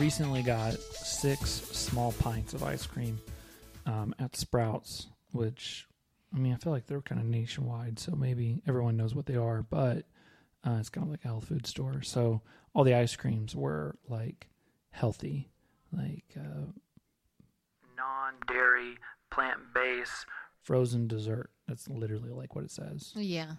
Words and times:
recently 0.00 0.42
got 0.42 0.72
six 0.78 1.50
small 1.50 2.12
pints 2.12 2.54
of 2.54 2.62
ice 2.62 2.86
cream 2.86 3.20
um, 3.84 4.14
at 4.18 4.34
Sprouts, 4.34 5.08
which 5.32 5.86
I 6.34 6.38
mean, 6.38 6.54
I 6.54 6.56
feel 6.56 6.72
like 6.72 6.86
they're 6.86 7.02
kind 7.02 7.20
of 7.20 7.26
nationwide, 7.26 7.98
so 7.98 8.12
maybe 8.12 8.62
everyone 8.66 8.96
knows 8.96 9.14
what 9.14 9.26
they 9.26 9.36
are, 9.36 9.62
but 9.62 10.06
uh, 10.66 10.78
it's 10.80 10.88
kind 10.88 11.06
of 11.06 11.10
like 11.10 11.24
a 11.24 11.28
health 11.28 11.48
food 11.48 11.66
store. 11.66 12.00
So 12.00 12.40
all 12.74 12.82
the 12.82 12.94
ice 12.94 13.14
creams 13.14 13.54
were 13.54 13.96
like 14.08 14.48
healthy, 14.90 15.50
like 15.92 16.24
uh, 16.34 16.64
non 17.94 18.34
dairy, 18.48 18.96
plant 19.30 19.58
based, 19.74 20.24
frozen 20.62 21.08
dessert. 21.08 21.50
That's 21.68 21.88
literally 21.88 22.30
like 22.30 22.54
what 22.54 22.64
it 22.64 22.70
says. 22.70 23.12
Yeah. 23.14 23.52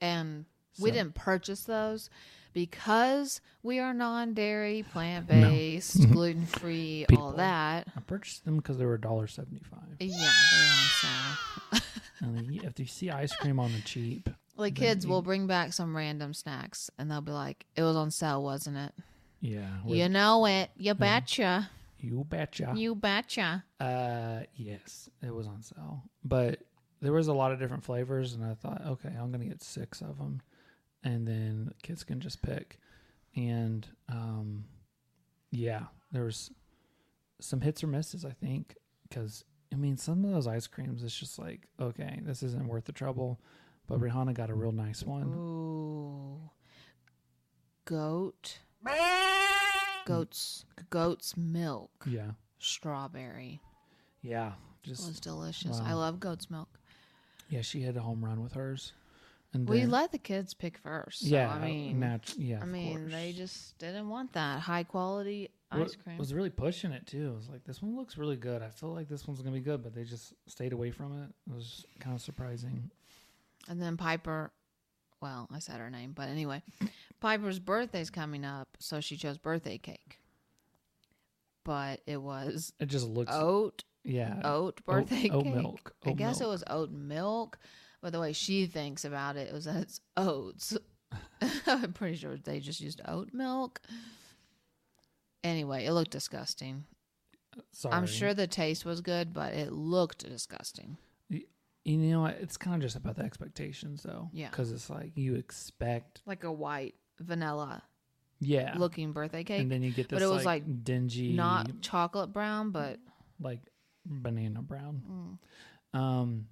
And 0.00 0.44
we 0.80 0.90
didn't 0.90 1.14
purchase 1.14 1.62
those 1.62 2.10
because 2.52 3.40
we 3.62 3.78
are 3.78 3.94
non 3.94 4.34
dairy, 4.34 4.84
plant 4.92 5.26
based, 5.28 6.10
gluten 6.10 6.46
free, 6.46 7.06
all 7.16 7.32
that. 7.32 7.88
I 7.96 8.00
purchased 8.00 8.44
them 8.44 8.56
because 8.56 8.78
they 8.78 8.84
were 8.86 8.98
$1.75. 8.98 9.60
Yeah, 10.00 10.08
they're 10.18 10.70
on 10.70 11.80
sale. 11.80 11.80
And 12.20 12.36
then 12.36 12.60
if 12.64 12.78
you 12.78 12.86
see 12.86 13.10
ice 13.10 13.34
cream 13.34 13.58
on 13.58 13.72
the 13.72 13.80
cheap, 13.80 14.28
Like 14.56 14.74
kids 14.76 15.06
will 15.06 15.22
bring 15.22 15.46
back 15.46 15.72
some 15.72 15.96
random 15.96 16.34
snacks 16.34 16.88
and 16.98 17.10
they'll 17.10 17.20
be 17.20 17.32
like, 17.32 17.66
It 17.76 17.82
was 17.82 17.96
on 17.96 18.10
sale, 18.10 18.42
wasn't 18.42 18.76
it? 18.76 18.92
yeah, 19.40 19.68
You 19.86 20.08
know 20.08 20.46
it. 20.46 20.70
You 20.76 20.94
betcha. 20.94 21.68
you 21.98 22.24
betcha. 22.28 22.72
You 22.76 22.94
betcha. 22.94 23.64
Uh, 23.80 24.40
yes, 24.54 25.08
it 25.20 25.34
was 25.34 25.48
on 25.48 25.62
sale, 25.62 26.04
but 26.24 26.60
there 27.00 27.12
was 27.12 27.26
a 27.26 27.32
lot 27.34 27.50
of 27.50 27.58
different 27.58 27.82
flavors, 27.82 28.34
and 28.34 28.44
I 28.44 28.54
thought, 28.54 28.82
okay, 28.86 29.08
I'm 29.08 29.32
gonna 29.32 29.46
get 29.46 29.60
six 29.64 30.00
of 30.00 30.16
them, 30.18 30.40
and 31.04 31.26
then 31.26 31.72
kids 31.82 32.04
can 32.04 32.20
just 32.20 32.42
pick. 32.42 32.78
And 33.34 33.86
um, 34.08 34.64
yeah, 35.50 35.84
there 36.12 36.24
was 36.24 36.50
some 37.40 37.60
hits 37.60 37.82
or 37.82 37.86
misses, 37.86 38.24
I 38.24 38.30
think, 38.30 38.76
because 39.08 39.44
I 39.72 39.76
mean, 39.76 39.96
some 39.96 40.24
of 40.24 40.30
those 40.32 40.46
ice 40.46 40.66
creams, 40.66 41.02
it's 41.02 41.18
just 41.18 41.38
like, 41.38 41.66
okay, 41.80 42.20
this 42.22 42.42
isn't 42.42 42.66
worth 42.68 42.84
the 42.84 42.92
trouble. 42.92 43.40
But 43.88 44.00
Rihanna 44.00 44.34
got 44.34 44.50
a 44.50 44.54
real 44.54 44.70
nice 44.72 45.02
one. 45.02 45.24
Ooh. 45.34 46.50
Goat. 47.84 48.58
Goat's 50.04 50.64
goat's 50.90 51.36
milk. 51.36 51.90
Yeah, 52.06 52.32
Strawberry. 52.58 53.60
yeah, 54.20 54.52
It 54.84 54.90
was 54.90 55.20
delicious. 55.20 55.78
wow. 55.78 55.84
I 55.86 55.92
love 55.92 56.18
goat's 56.18 56.50
milk. 56.50 56.68
yeah. 57.48 57.60
She 57.62 57.80
hit 57.82 57.96
a 57.96 58.00
home 58.00 58.24
run 58.24 58.42
with 58.42 58.54
hers, 58.54 58.92
and 59.54 59.68
We 59.68 59.80
then- 59.80 59.90
let 59.90 60.12
the 60.12 60.18
kids 60.18 60.54
pick 60.54 60.78
first. 60.78 61.20
So, 61.20 61.26
yeah, 61.28 61.52
I 61.52 61.56
uh, 61.56 61.60
mean, 61.60 62.00
nat- 62.00 62.34
yeah. 62.38 62.60
I 62.62 62.64
mean, 62.64 63.08
they 63.10 63.32
just 63.32 63.76
didn't 63.78 64.08
want 64.08 64.32
that 64.32 64.60
high 64.60 64.82
quality 64.84 65.50
ice 65.70 65.96
cream. 65.96 66.18
Was 66.18 66.34
really 66.34 66.50
pushing 66.50 66.92
it 66.92 67.06
too. 67.06 67.30
It 67.32 67.34
was 67.36 67.48
like 67.48 67.64
this 67.64 67.80
one 67.82 67.96
looks 67.96 68.16
really 68.18 68.36
good. 68.36 68.62
I 68.62 68.68
feel 68.68 68.92
like 68.92 69.08
this 69.08 69.26
one's 69.26 69.40
gonna 69.40 69.54
be 69.54 69.60
good, 69.60 69.82
but 69.82 69.94
they 69.94 70.04
just 70.04 70.34
stayed 70.46 70.72
away 70.72 70.90
from 70.90 71.12
it. 71.22 71.30
It 71.50 71.54
was 71.54 71.86
kind 71.98 72.14
of 72.14 72.20
surprising. 72.22 72.90
And 73.68 73.80
then 73.80 73.96
Piper, 73.96 74.52
well, 75.20 75.48
I 75.52 75.60
said 75.60 75.78
her 75.80 75.88
name, 75.90 76.12
but 76.14 76.28
anyway, 76.28 76.62
Piper's 77.20 77.58
birthday's 77.58 78.10
coming 78.10 78.44
up, 78.44 78.68
so 78.80 79.00
she 79.00 79.16
chose 79.16 79.38
birthday 79.38 79.78
cake. 79.78 80.18
But 81.64 82.00
it 82.06 82.20
was 82.20 82.72
It 82.80 82.86
just 82.86 83.06
looks 83.06 83.32
oat 83.32 83.84
yeah. 84.04 84.40
oat 84.44 84.84
birthday 84.84 85.30
oat 85.30 85.44
cake. 85.44 85.54
milk, 85.54 85.94
I 86.04 86.10
oat 86.10 86.16
guess 86.16 86.40
it 86.40 86.48
was 86.48 86.64
oat 86.68 86.90
milk, 86.90 87.58
but 88.02 88.12
the 88.12 88.20
way 88.20 88.32
she 88.32 88.66
thinks 88.66 89.04
about 89.04 89.36
it 89.36 89.52
was 89.52 89.64
that 89.64 89.76
it's 89.76 90.00
oats. 90.16 90.76
I'm 91.66 91.92
pretty 91.92 92.16
sure 92.16 92.36
they 92.36 92.60
just 92.60 92.80
used 92.80 93.00
oat 93.06 93.30
milk. 93.32 93.80
Anyway, 95.44 95.84
it 95.86 95.92
looked 95.92 96.10
disgusting. 96.10 96.84
Sorry. 97.72 97.94
I'm 97.94 98.06
sure 98.06 98.32
the 98.34 98.46
taste 98.46 98.84
was 98.84 99.00
good, 99.00 99.32
but 99.32 99.52
it 99.54 99.72
looked 99.72 100.26
disgusting. 100.28 100.96
you 101.28 101.46
know 101.98 102.20
what? 102.20 102.38
It's 102.40 102.56
kind 102.56 102.76
of 102.76 102.82
just 102.82 102.96
about 102.96 103.16
the 103.16 103.24
expectations 103.24 104.02
though. 104.04 104.30
Yeah. 104.32 104.50
Because 104.50 104.70
it's 104.72 104.88
like 104.88 105.12
you 105.16 105.34
expect 105.34 106.22
Like 106.26 106.44
a 106.44 106.52
white 106.52 106.94
vanilla 107.18 107.82
yeah. 108.40 108.74
looking 108.76 109.12
birthday 109.12 109.44
cake. 109.44 109.60
and 109.60 109.70
then 109.70 109.82
you 109.82 109.90
get 109.90 110.08
this 110.08 110.18
but 110.18 110.24
it 110.24 110.28
was 110.28 110.44
like, 110.44 110.62
like 110.64 110.84
dingy 110.84 111.32
Not 111.32 111.80
chocolate 111.82 112.32
brown, 112.32 112.70
but 112.70 112.98
like 113.40 113.60
banana 114.06 114.62
brown. 114.62 115.38
mm, 115.94 115.98
Um 115.98 116.46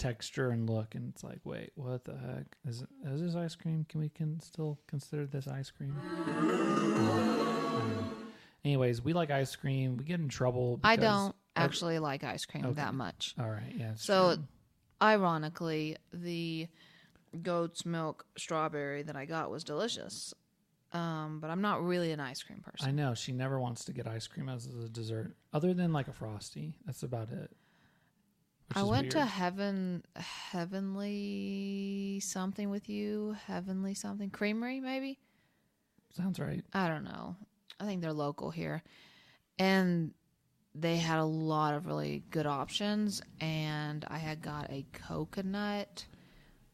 texture 0.00 0.50
and 0.50 0.68
look 0.68 0.94
and 0.94 1.10
it's 1.12 1.22
like 1.22 1.38
wait 1.44 1.70
what 1.74 2.04
the 2.04 2.16
heck 2.16 2.56
is 2.66 2.80
it 2.82 2.88
is 3.06 3.20
this 3.20 3.34
ice 3.36 3.54
cream 3.54 3.84
can 3.88 4.00
we 4.00 4.08
can 4.08 4.40
still 4.40 4.78
consider 4.86 5.26
this 5.26 5.46
ice 5.46 5.70
cream 5.70 5.94
Um, 6.96 8.10
anyways 8.64 9.02
we 9.02 9.12
like 9.12 9.30
ice 9.30 9.54
cream 9.56 9.96
we 9.96 10.04
get 10.04 10.18
in 10.20 10.28
trouble 10.28 10.80
I 10.82 10.96
because 10.96 11.02
don't 11.04 11.36
actually 11.56 11.98
like 11.98 12.24
ice 12.24 12.44
cream 12.46 12.64
Okay. 12.64 12.74
that 12.76 12.94
much. 12.94 13.34
all 13.38 13.50
right 13.50 13.72
yeah 13.76 13.92
it's 13.92 14.04
So, 14.04 14.34
true. 14.36 14.44
ironically, 15.02 15.96
the 16.12 16.68
goat's 17.42 17.84
milk 17.86 18.24
strawberry 18.36 19.02
that 19.02 19.16
I 19.16 19.24
got 19.24 19.50
was 19.50 19.64
delicious. 19.64 20.32
Um, 20.92 21.38
but 21.40 21.50
I'm 21.50 21.60
not 21.60 21.84
really 21.84 22.10
an 22.10 22.18
ice 22.18 22.42
cream 22.42 22.60
person. 22.60 22.88
I 22.88 22.90
know 22.90 23.14
she 23.14 23.30
never 23.32 23.60
wants 23.60 23.84
to 23.84 23.92
get 23.92 24.08
ice 24.08 24.26
cream 24.26 24.48
as 24.48 24.66
a 24.66 24.88
dessert, 24.88 25.36
other 25.52 25.72
than 25.72 25.92
like 25.92 26.08
a 26.08 26.12
frosty. 26.12 26.74
That's 26.84 27.04
about 27.04 27.30
it. 27.30 27.50
I 28.74 28.82
went 28.84 29.10
to 29.12 29.24
heaven, 29.24 30.02
heavenly 30.16 32.20
something 32.22 32.70
with 32.70 32.88
you, 32.88 33.36
heavenly 33.46 33.94
something 33.94 34.30
creamery 34.30 34.80
maybe. 34.80 35.18
Sounds 36.16 36.38
right. 36.38 36.64
I 36.72 36.88
don't 36.88 37.04
know. 37.04 37.36
I 37.78 37.84
think 37.84 38.02
they're 38.02 38.12
local 38.12 38.50
here, 38.50 38.82
and 39.58 40.12
they 40.74 40.98
had 40.98 41.18
a 41.18 41.24
lot 41.24 41.74
of 41.74 41.86
really 41.86 42.22
good 42.30 42.46
options. 42.46 43.22
And 43.40 44.04
I 44.08 44.18
had 44.18 44.42
got 44.42 44.70
a 44.70 44.84
coconut 44.92 46.06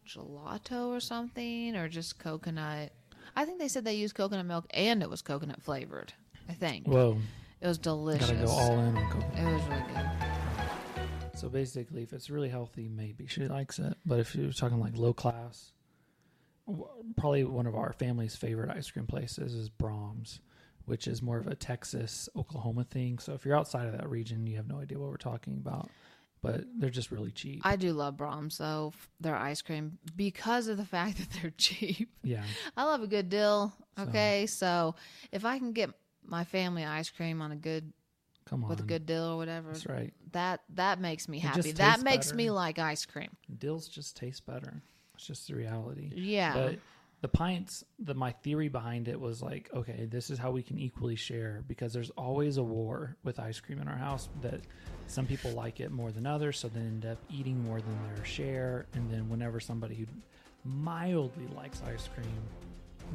gelato 0.06 0.89
or 0.89 1.01
something, 1.01 1.77
or 1.77 1.89
just 1.89 2.19
coconut. 2.19 2.93
I 3.35 3.45
think 3.45 3.59
they 3.59 3.69
said 3.69 3.85
they 3.85 3.95
used 3.95 4.15
coconut 4.15 4.47
milk 4.47 4.67
and 4.71 5.03
it 5.03 5.11
was 5.11 5.23
coconut 5.23 5.62
flavored. 5.62 6.12
I 6.49 6.53
think 6.53 6.87
Whoa, 6.87 7.19
it 7.61 7.67
was 7.67 7.79
delicious. 7.79 8.31
gotta 8.31 8.45
go 8.47 8.51
all 8.51 8.79
in 8.79 8.97
on 8.97 9.11
coconut. 9.11 9.39
it 9.39 9.45
was 9.45 9.62
really 9.69 9.83
good. 9.93 10.36
So 11.37 11.49
basically, 11.51 12.03
if 12.03 12.13
it's 12.13 12.31
really 12.31 12.49
healthy, 12.49 12.89
maybe 12.89 13.27
she 13.27 13.47
likes 13.47 13.79
it. 13.79 13.95
But 14.07 14.21
if 14.21 14.35
you're 14.35 14.53
talking 14.53 14.81
like 14.81 14.97
low 14.97 15.13
class, 15.13 15.73
probably 17.17 17.45
one 17.45 17.67
of 17.67 17.75
our 17.77 17.93
family's 17.93 18.35
favorite 18.35 18.71
ice 18.71 18.91
cream 18.91 19.07
places 19.07 19.55
is 19.55 19.69
Braums, 19.71 20.41
which 20.87 21.07
is 21.07 21.23
more 21.23 21.37
of 21.39 21.47
a 21.47 21.55
Texas, 21.55 22.29
Oklahoma 22.37 22.85
thing. 22.85 23.19
So 23.19 23.35
if 23.35 23.45
you're 23.45 23.57
outside 23.57 23.87
of 23.87 23.93
that 23.93 24.09
region, 24.09 24.47
you 24.47 24.57
have 24.57 24.67
no 24.67 24.81
idea 24.81 24.99
what 24.99 25.11
we're 25.11 25.17
talking 25.17 25.55
about. 25.55 25.91
But 26.43 26.65
they're 26.79 26.91
just 26.91 27.11
really 27.11 27.31
cheap. 27.33 27.63
I 27.65 27.77
do 27.77 27.93
love 27.93 28.17
Braums 28.17 28.59
though, 28.59 28.93
their 29.21 29.37
ice 29.37 29.63
cream 29.63 29.99
because 30.15 30.69
of 30.69 30.77
the 30.77 30.85
fact 30.97 31.19
that 31.19 31.29
they're 31.41 31.53
cheap. 31.57 32.11
yeah, 32.23 32.45
I 32.77 32.85
love 32.85 33.03
a 33.03 33.07
good 33.07 33.29
deal. 33.29 33.73
So- 33.97 34.05
Okay, 34.05 34.47
so 34.47 34.95
if 35.33 35.45
I 35.45 35.59
can 35.59 35.73
get 35.73 35.91
my 36.25 36.45
family 36.45 36.85
ice 36.85 37.11
cream 37.11 37.41
on 37.43 37.53
a 37.53 37.57
good 37.57 37.93
come 38.49 38.65
on. 38.65 38.71
with 38.71 38.81
a 38.81 38.84
good 38.84 39.07
deal 39.07 39.25
or 39.25 39.37
whatever, 39.37 39.73
That's 39.73 39.87
right. 39.87 40.12
that 40.33 40.61
that 40.75 41.01
makes 41.01 41.29
me 41.29 41.39
happy. 41.39 41.73
That 41.73 42.03
makes 42.03 42.29
better. 42.29 42.37
me 42.37 42.51
like 42.51 42.79
ice 42.79 43.05
cream. 43.05 43.31
Dills 43.59 43.89
just 43.89 44.17
taste 44.17 44.47
better. 44.47 44.83
It's 45.15 45.27
just 45.27 45.49
the 45.49 45.55
reality. 45.55 46.11
Yeah. 46.15 46.55
But 46.55 46.79
the 47.23 47.29
pints, 47.29 47.85
the 47.99 48.15
my 48.15 48.33
theory 48.33 48.69
behind 48.69 49.09
it 49.09 49.19
was 49.19 49.43
like, 49.43 49.71
okay, 49.75 50.06
this 50.11 50.31
is 50.31 50.39
how 50.39 50.51
we 50.51 50.62
can 50.62 50.79
equally 50.79 51.17
share 51.17 51.65
because 51.67 51.93
there's 51.93 52.11
always 52.11 52.59
a 52.59 52.62
war 52.62 53.17
with 53.25 53.41
ice 53.41 53.59
cream 53.59 53.81
in 53.81 53.89
our 53.89 53.97
house 53.97 54.29
that 54.43 54.61
some 55.06 55.26
people 55.26 55.50
like 55.53 55.81
it 55.81 55.91
more 55.91 56.12
than 56.12 56.26
others, 56.26 56.59
so 56.59 56.69
they 56.69 56.81
end 56.81 57.06
up 57.06 57.19
eating 57.31 57.62
more 57.62 57.81
than 57.81 57.99
their 58.15 58.25
share. 58.25 58.87
And 58.94 59.11
then 59.11 59.29
whenever 59.29 59.61
somebody 59.61 59.94
who 59.94 60.06
mildly 60.65 61.47
likes 61.55 61.81
ice 61.87 62.09
cream, 62.15 62.43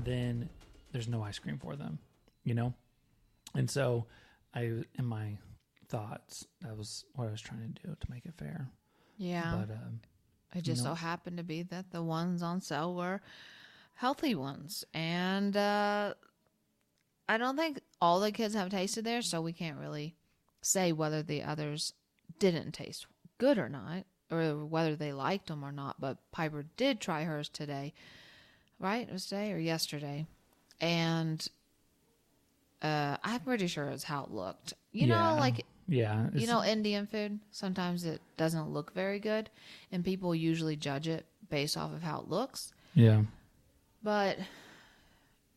then 0.03 0.49
there's 0.91 1.07
no 1.07 1.21
ice 1.21 1.37
cream 1.37 1.57
for 1.57 1.75
them, 1.75 1.99
you 2.43 2.53
know? 2.53 2.73
And 3.53 3.69
so 3.69 4.05
I 4.53 4.83
in 4.97 5.05
my 5.05 5.37
thoughts, 5.87 6.45
that 6.61 6.77
was 6.77 7.05
what 7.15 7.27
I 7.27 7.31
was 7.31 7.41
trying 7.41 7.73
to 7.73 7.87
do 7.87 7.95
to 7.99 8.11
make 8.11 8.25
it 8.25 8.33
fair. 8.37 8.69
yeah. 9.17 9.63
But 9.65 9.73
um 9.73 9.99
it 10.53 10.63
just 10.63 10.83
know- 10.83 10.91
so 10.91 10.95
happened 10.95 11.37
to 11.37 11.43
be 11.43 11.63
that 11.63 11.91
the 11.91 12.03
ones 12.03 12.41
on 12.43 12.61
sale 12.61 12.93
were 12.95 13.21
healthy 13.95 14.35
ones. 14.35 14.83
And 14.93 15.55
uh 15.55 16.13
I 17.29 17.37
don't 17.37 17.55
think 17.55 17.79
all 18.01 18.19
the 18.19 18.31
kids 18.31 18.55
have 18.55 18.69
tasted 18.69 19.05
there, 19.05 19.21
so 19.21 19.41
we 19.41 19.53
can't 19.53 19.77
really 19.79 20.15
say 20.61 20.91
whether 20.91 21.23
the 21.23 21.43
others 21.43 21.93
didn't 22.39 22.73
taste 22.73 23.05
good 23.37 23.57
or 23.57 23.69
not, 23.69 24.05
or 24.29 24.65
whether 24.65 24.95
they 24.97 25.13
liked 25.13 25.47
them 25.47 25.63
or 25.63 25.71
not. 25.71 25.99
But 26.01 26.17
Piper 26.31 26.63
did 26.75 26.99
try 26.99 27.23
hers 27.23 27.47
today, 27.47 27.93
right? 28.79 29.07
It 29.07 29.13
was 29.13 29.25
today 29.27 29.53
or 29.53 29.57
yesterday, 29.57 30.25
and 30.81 31.47
uh, 32.81 33.17
I'm 33.23 33.39
pretty 33.41 33.67
sure 33.67 33.87
it's 33.89 34.03
how 34.03 34.23
it 34.25 34.31
looked. 34.31 34.73
You 34.91 35.07
Yeah. 35.07 35.31
know, 35.33 35.37
like 35.39 35.65
yeah, 35.87 36.29
you 36.33 36.47
know, 36.47 36.63
Indian 36.63 37.07
food. 37.07 37.39
Sometimes 37.51 38.05
it 38.05 38.21
doesn't 38.37 38.69
look 38.69 38.93
very 38.93 39.19
good, 39.19 39.49
and 39.91 40.03
people 40.03 40.33
usually 40.33 40.75
judge 40.75 41.07
it 41.07 41.25
based 41.49 41.77
off 41.77 41.93
of 41.93 42.01
how 42.01 42.19
it 42.21 42.27
looks. 42.27 42.73
yeah. 42.93 43.23
But 44.03 44.37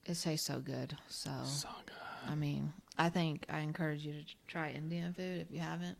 it 0.06 0.14
tastes 0.20 0.46
so 0.46 0.60
good. 0.60 0.96
So 1.08 1.30
So 1.44 1.68
good. 1.86 2.30
I 2.30 2.34
mean, 2.34 2.72
I 2.98 3.08
think 3.08 3.46
I 3.48 3.60
encourage 3.60 4.04
you 4.04 4.12
to 4.12 4.24
try 4.46 4.70
Indian 4.70 5.12
food 5.14 5.40
if 5.40 5.50
you 5.50 5.60
haven't. 5.60 5.96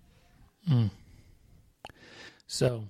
Mm. 0.69 0.91
So, 2.47 2.85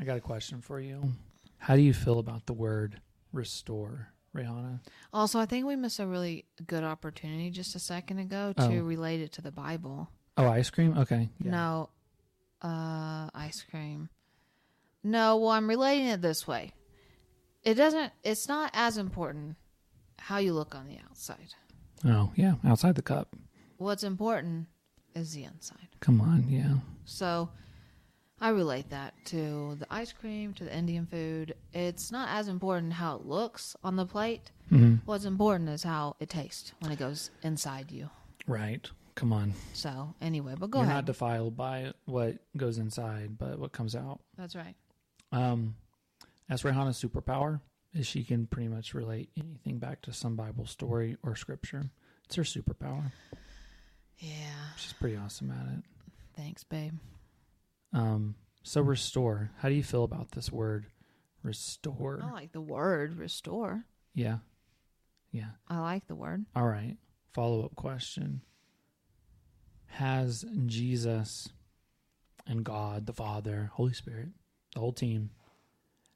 I 0.00 0.04
got 0.04 0.16
a 0.16 0.20
question 0.20 0.60
for 0.60 0.80
you. 0.80 1.12
How 1.58 1.76
do 1.76 1.82
you 1.82 1.92
feel 1.92 2.18
about 2.18 2.46
the 2.46 2.52
word 2.54 3.00
restore, 3.32 4.08
Rihanna? 4.34 4.80
Also, 5.12 5.38
I 5.40 5.46
think 5.46 5.66
we 5.66 5.76
missed 5.76 5.98
a 5.98 6.06
really 6.06 6.44
good 6.66 6.84
opportunity 6.84 7.50
just 7.50 7.74
a 7.74 7.78
second 7.78 8.18
ago 8.18 8.52
to 8.56 8.62
Oh. 8.78 8.80
relate 8.82 9.20
it 9.20 9.32
to 9.32 9.42
the 9.42 9.50
Bible. 9.50 10.08
Oh, 10.36 10.48
ice 10.48 10.70
cream? 10.70 10.96
Okay. 10.96 11.28
Yeah. 11.40 11.50
No, 11.50 11.90
uh, 12.62 13.28
ice 13.34 13.62
cream. 13.68 14.08
No, 15.02 15.36
well, 15.38 15.50
I'm 15.50 15.68
relating 15.68 16.06
it 16.06 16.20
this 16.22 16.46
way. 16.46 16.72
It 17.62 17.74
doesn't. 17.74 18.12
It's 18.22 18.48
not 18.48 18.70
as 18.74 18.96
important 18.98 19.56
how 20.18 20.38
you 20.38 20.52
look 20.54 20.74
on 20.74 20.86
the 20.86 20.98
outside. 21.08 21.54
Oh, 22.04 22.32
yeah. 22.36 22.54
Outside 22.64 22.94
the 22.94 23.02
cup. 23.02 23.34
What's 23.78 24.02
important 24.04 24.68
is 25.14 25.32
the 25.32 25.44
inside. 25.44 25.88
Come 26.00 26.20
on. 26.20 26.48
Yeah. 26.48 26.76
So 27.04 27.50
I 28.40 28.48
relate 28.50 28.88
that 28.90 29.12
to 29.26 29.76
the 29.78 29.86
ice 29.90 30.12
cream, 30.12 30.54
to 30.54 30.64
the 30.64 30.74
Indian 30.74 31.06
food. 31.06 31.54
It's 31.74 32.10
not 32.10 32.28
as 32.30 32.48
important 32.48 32.92
how 32.94 33.16
it 33.16 33.26
looks 33.26 33.76
on 33.84 33.96
the 33.96 34.06
plate. 34.06 34.50
hmm 34.68 34.94
What's 35.04 35.24
important 35.26 35.68
is 35.68 35.82
how 35.82 36.16
it 36.20 36.30
tastes 36.30 36.72
when 36.80 36.90
it 36.90 36.98
goes 36.98 37.30
inside 37.42 37.90
you. 37.90 38.08
Right. 38.46 38.88
Come 39.14 39.32
on. 39.34 39.52
So 39.74 40.14
anyway, 40.22 40.54
but 40.58 40.70
go 40.70 40.78
You're 40.78 40.86
ahead. 40.86 40.96
not 40.96 41.04
defiled 41.04 41.56
by 41.56 41.92
what 42.06 42.36
goes 42.56 42.78
inside, 42.78 43.36
but 43.38 43.58
what 43.58 43.72
comes 43.72 43.94
out. 43.94 44.20
That's 44.38 44.56
right. 44.56 44.74
Um, 45.32 45.74
as 46.48 46.62
Rihanna's 46.62 47.02
superpower 47.02 47.60
is 47.92 48.06
she 48.06 48.24
can 48.24 48.46
pretty 48.46 48.68
much 48.68 48.94
relate 48.94 49.28
anything 49.36 49.78
back 49.78 50.00
to 50.02 50.12
some 50.14 50.36
Bible 50.36 50.64
story 50.64 51.16
or 51.22 51.36
scripture. 51.36 51.90
It's 52.24 52.36
her 52.36 52.42
superpower. 52.42 53.12
Yeah. 54.18 54.70
She's 54.76 54.92
pretty 54.94 55.16
awesome 55.16 55.50
at 55.50 55.78
it. 55.78 55.84
Thanks, 56.36 56.64
babe. 56.64 56.94
Um, 57.92 58.36
so 58.62 58.80
restore. 58.80 59.50
How 59.58 59.68
do 59.68 59.74
you 59.74 59.82
feel 59.82 60.04
about 60.04 60.32
this 60.32 60.50
word, 60.52 60.86
restore? 61.42 62.20
I 62.22 62.30
like 62.30 62.52
the 62.52 62.60
word 62.60 63.16
restore. 63.16 63.84
Yeah, 64.14 64.38
yeah. 65.32 65.50
I 65.68 65.78
like 65.78 66.06
the 66.06 66.14
word. 66.14 66.46
All 66.54 66.66
right. 66.66 66.96
Follow 67.32 67.64
up 67.64 67.74
question: 67.74 68.42
Has 69.86 70.44
Jesus 70.66 71.48
and 72.46 72.64
God, 72.64 73.06
the 73.06 73.12
Father, 73.12 73.70
Holy 73.74 73.92
Spirit, 73.92 74.28
the 74.74 74.80
whole 74.80 74.92
team, 74.92 75.30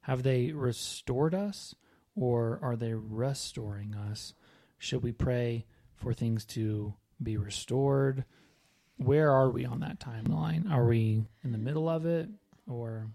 have 0.01 0.23
they 0.23 0.51
restored 0.51 1.33
us, 1.33 1.75
or 2.15 2.59
are 2.61 2.75
they 2.75 2.93
restoring 2.93 3.95
us? 3.95 4.33
Should 4.77 5.01
we 5.01 5.11
pray 5.11 5.65
for 5.95 6.13
things 6.13 6.45
to 6.45 6.93
be 7.21 7.37
restored? 7.37 8.25
Where 8.97 9.31
are 9.31 9.49
we 9.49 9.65
on 9.65 9.81
that 9.81 9.99
timeline? 9.99 10.71
Are 10.71 10.85
we 10.85 11.23
in 11.43 11.51
the 11.51 11.57
middle 11.57 11.89
of 11.89 12.05
it, 12.05 12.29
or 12.67 13.07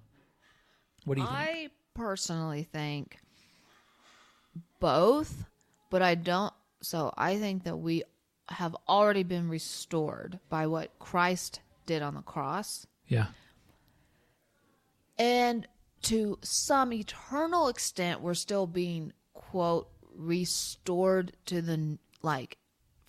what 1.04 1.14
do 1.14 1.22
you 1.22 1.26
think? 1.26 1.38
I 1.38 1.70
personally 1.94 2.64
think 2.64 3.18
both, 4.78 5.44
but 5.90 6.02
I 6.02 6.14
don't. 6.14 6.52
So 6.82 7.12
I 7.16 7.38
think 7.38 7.64
that 7.64 7.76
we 7.76 8.02
have 8.48 8.76
already 8.88 9.22
been 9.22 9.48
restored 9.48 10.38
by 10.48 10.66
what 10.66 10.98
Christ 10.98 11.60
did 11.86 12.02
on 12.02 12.14
the 12.14 12.22
cross. 12.22 12.86
Yeah, 13.06 13.26
And 15.20 15.68
to 16.02 16.38
some 16.40 16.94
eternal 16.94 17.68
extent, 17.68 18.22
we're 18.22 18.32
still 18.32 18.66
being, 18.66 19.12
quote, 19.34 19.88
restored 20.16 21.36
to 21.44 21.60
the, 21.60 21.98
like, 22.22 22.56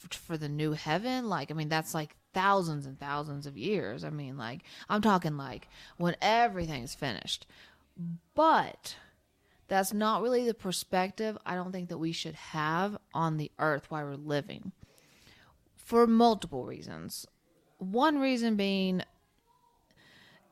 for 0.10 0.38
the 0.38 0.50
new 0.50 0.74
heaven. 0.74 1.30
Like, 1.30 1.52
I 1.52 1.54
mean, 1.54 1.70
that's 1.70 1.94
like 1.94 2.18
thousands 2.34 2.86
and 2.86 3.00
thousands 3.00 3.46
of 3.46 3.58
years. 3.58 4.04
I 4.04 4.10
mean, 4.10 4.38
like, 4.38 4.62
I'm 4.90 5.02
talking 5.02 5.38
like 5.38 5.68
when 5.98 6.16
everything's 6.22 6.96
finished. 6.96 7.46
But 8.34 8.96
that's 9.68 9.94
not 9.94 10.22
really 10.22 10.46
the 10.46 10.54
perspective 10.54 11.38
I 11.46 11.56
don't 11.56 11.72
think 11.72 11.90
that 11.90 11.98
we 11.98 12.12
should 12.12 12.36
have 12.36 12.98
on 13.14 13.38
the 13.38 13.52
earth 13.60 13.90
while 13.90 14.06
we're 14.06 14.16
living 14.16 14.72
for 15.76 16.08
multiple 16.08 16.66
reasons. 16.66 17.26
One 17.78 18.20
reason 18.20 18.56
being 18.56 19.04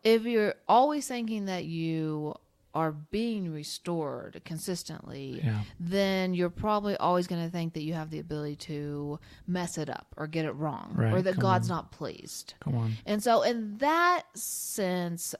if 0.04 0.24
you're 0.24 0.56
always 0.68 1.08
thinking 1.08 1.46
that 1.46 1.66
you 1.66 2.36
are 2.74 2.92
being 2.92 3.52
restored 3.52 4.42
consistently, 4.46 5.42
Yeah. 5.44 5.64
then 5.80 6.34
you're 6.36 6.52
probably 6.52 6.96
always 6.98 7.26
going 7.28 7.44
to 7.44 7.50
think 7.50 7.74
that 7.74 7.82
you 7.82 7.94
have 7.94 8.10
the 8.12 8.20
ability 8.20 8.56
to 8.58 9.20
mess 9.48 9.78
it 9.78 9.90
up 9.90 10.14
or 10.18 10.28
get 10.28 10.46
it 10.46 10.52
wrong 10.52 10.96
or 10.98 11.22
that 11.24 11.34
come 11.34 11.42
God's 11.42 11.70
on. 11.72 11.78
not 11.78 11.92
pleased. 11.92 12.54
come 12.60 12.76
on. 12.76 12.94
And 13.06 13.24
so, 13.24 13.42
in 13.42 13.78
that 13.80 14.24
sense, 14.38 15.34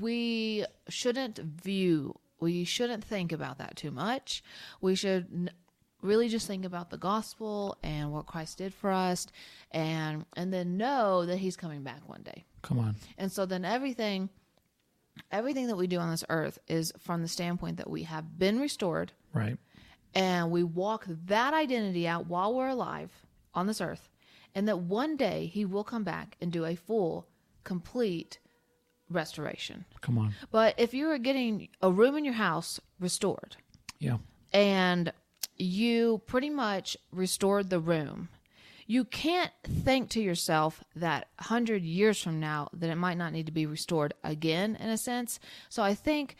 we 0.00 0.64
shouldn't 0.88 1.38
view, 1.38 2.14
we 2.40 2.64
shouldn't 2.64 3.04
think 3.04 3.32
about 3.32 3.58
that 3.58 3.76
too 3.76 3.90
much. 3.90 4.42
We 4.80 4.94
should 4.94 5.26
n- 5.32 5.50
really 6.02 6.28
just 6.28 6.46
think 6.46 6.64
about 6.64 6.90
the 6.90 6.98
gospel 6.98 7.76
and 7.82 8.12
what 8.12 8.26
Christ 8.26 8.58
did 8.58 8.72
for 8.74 8.90
us, 8.90 9.26
and 9.72 10.24
and 10.36 10.52
then 10.52 10.76
know 10.76 11.26
that 11.26 11.38
He's 11.38 11.56
coming 11.56 11.82
back 11.82 12.08
one 12.08 12.22
day. 12.22 12.44
Come 12.62 12.78
on. 12.78 12.96
And 13.18 13.32
so 13.32 13.46
then 13.46 13.64
everything, 13.64 14.28
everything 15.30 15.66
that 15.68 15.76
we 15.76 15.86
do 15.86 15.98
on 15.98 16.10
this 16.10 16.24
earth 16.28 16.58
is 16.68 16.92
from 16.98 17.22
the 17.22 17.28
standpoint 17.28 17.76
that 17.78 17.90
we 17.90 18.02
have 18.04 18.38
been 18.38 18.60
restored 18.60 19.12
Right. 19.32 19.56
and 20.14 20.50
we 20.50 20.62
walk 20.62 21.04
that 21.26 21.54
identity 21.54 22.06
out 22.08 22.26
while 22.26 22.54
we're 22.54 22.68
alive 22.68 23.10
on 23.54 23.66
this 23.66 23.80
earth, 23.80 24.08
and 24.54 24.68
that 24.68 24.78
one 24.78 25.16
day 25.16 25.46
He 25.46 25.64
will 25.64 25.84
come 25.84 26.04
back 26.04 26.36
and 26.40 26.52
do 26.52 26.64
a 26.64 26.74
full, 26.76 27.26
complete 27.64 28.38
restoration. 29.08 29.84
Come 30.00 30.18
on. 30.18 30.34
But 30.50 30.74
if 30.78 30.92
you 30.94 31.08
are 31.10 31.18
getting 31.18 31.68
a 31.80 31.90
room 31.90 32.16
in 32.16 32.24
your 32.24 32.34
house 32.34 32.80
restored 32.98 33.56
Yeah. 33.98 34.18
and 34.52 35.12
you 35.56 36.22
pretty 36.26 36.50
much 36.50 36.96
restored 37.12 37.70
the 37.70 37.80
room, 37.80 38.28
you 38.86 39.04
can't 39.04 39.52
think 39.64 40.10
to 40.10 40.20
yourself 40.20 40.84
that 40.94 41.28
100 41.38 41.82
years 41.82 42.20
from 42.22 42.40
now 42.40 42.68
that 42.72 42.90
it 42.90 42.96
might 42.96 43.18
not 43.18 43.32
need 43.32 43.46
to 43.46 43.52
be 43.52 43.66
restored 43.66 44.14
again 44.22 44.76
in 44.76 44.88
a 44.88 44.96
sense. 44.96 45.40
So 45.68 45.82
I 45.82 45.94
think 45.94 46.36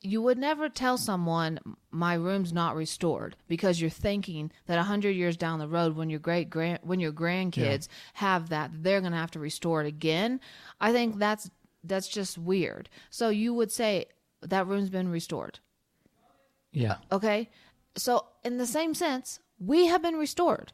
you 0.00 0.20
would 0.22 0.38
never 0.38 0.68
tell 0.68 0.98
someone 0.98 1.58
my 1.90 2.14
room's 2.14 2.52
not 2.52 2.74
restored 2.74 3.36
because 3.46 3.80
you're 3.80 3.90
thinking 3.90 4.50
that 4.66 4.76
100 4.76 5.10
years 5.10 5.36
down 5.36 5.58
the 5.58 5.68
road 5.68 5.96
when 5.96 6.10
your 6.10 6.18
great 6.18 6.50
grand 6.50 6.80
when 6.82 7.00
your 7.00 7.12
grandkids 7.12 7.86
have 8.14 8.48
that 8.48 8.70
they're 8.82 9.00
going 9.00 9.12
to 9.12 9.18
have 9.18 9.30
to 9.30 9.38
restore 9.38 9.80
it 9.80 9.86
again. 9.86 10.40
I 10.80 10.92
think 10.92 11.18
that's 11.18 11.50
that's 11.84 12.08
just 12.08 12.38
weird. 12.38 12.88
So 13.10 13.28
you 13.28 13.54
would 13.54 13.70
say 13.70 14.06
that 14.42 14.66
room's 14.66 14.90
been 14.90 15.08
restored. 15.08 15.60
Yeah. 16.72 16.96
Okay? 17.10 17.50
So, 17.96 18.26
in 18.44 18.58
the 18.58 18.66
same 18.66 18.94
sense, 18.94 19.40
we 19.58 19.86
have 19.86 20.02
been 20.02 20.16
restored, 20.16 20.72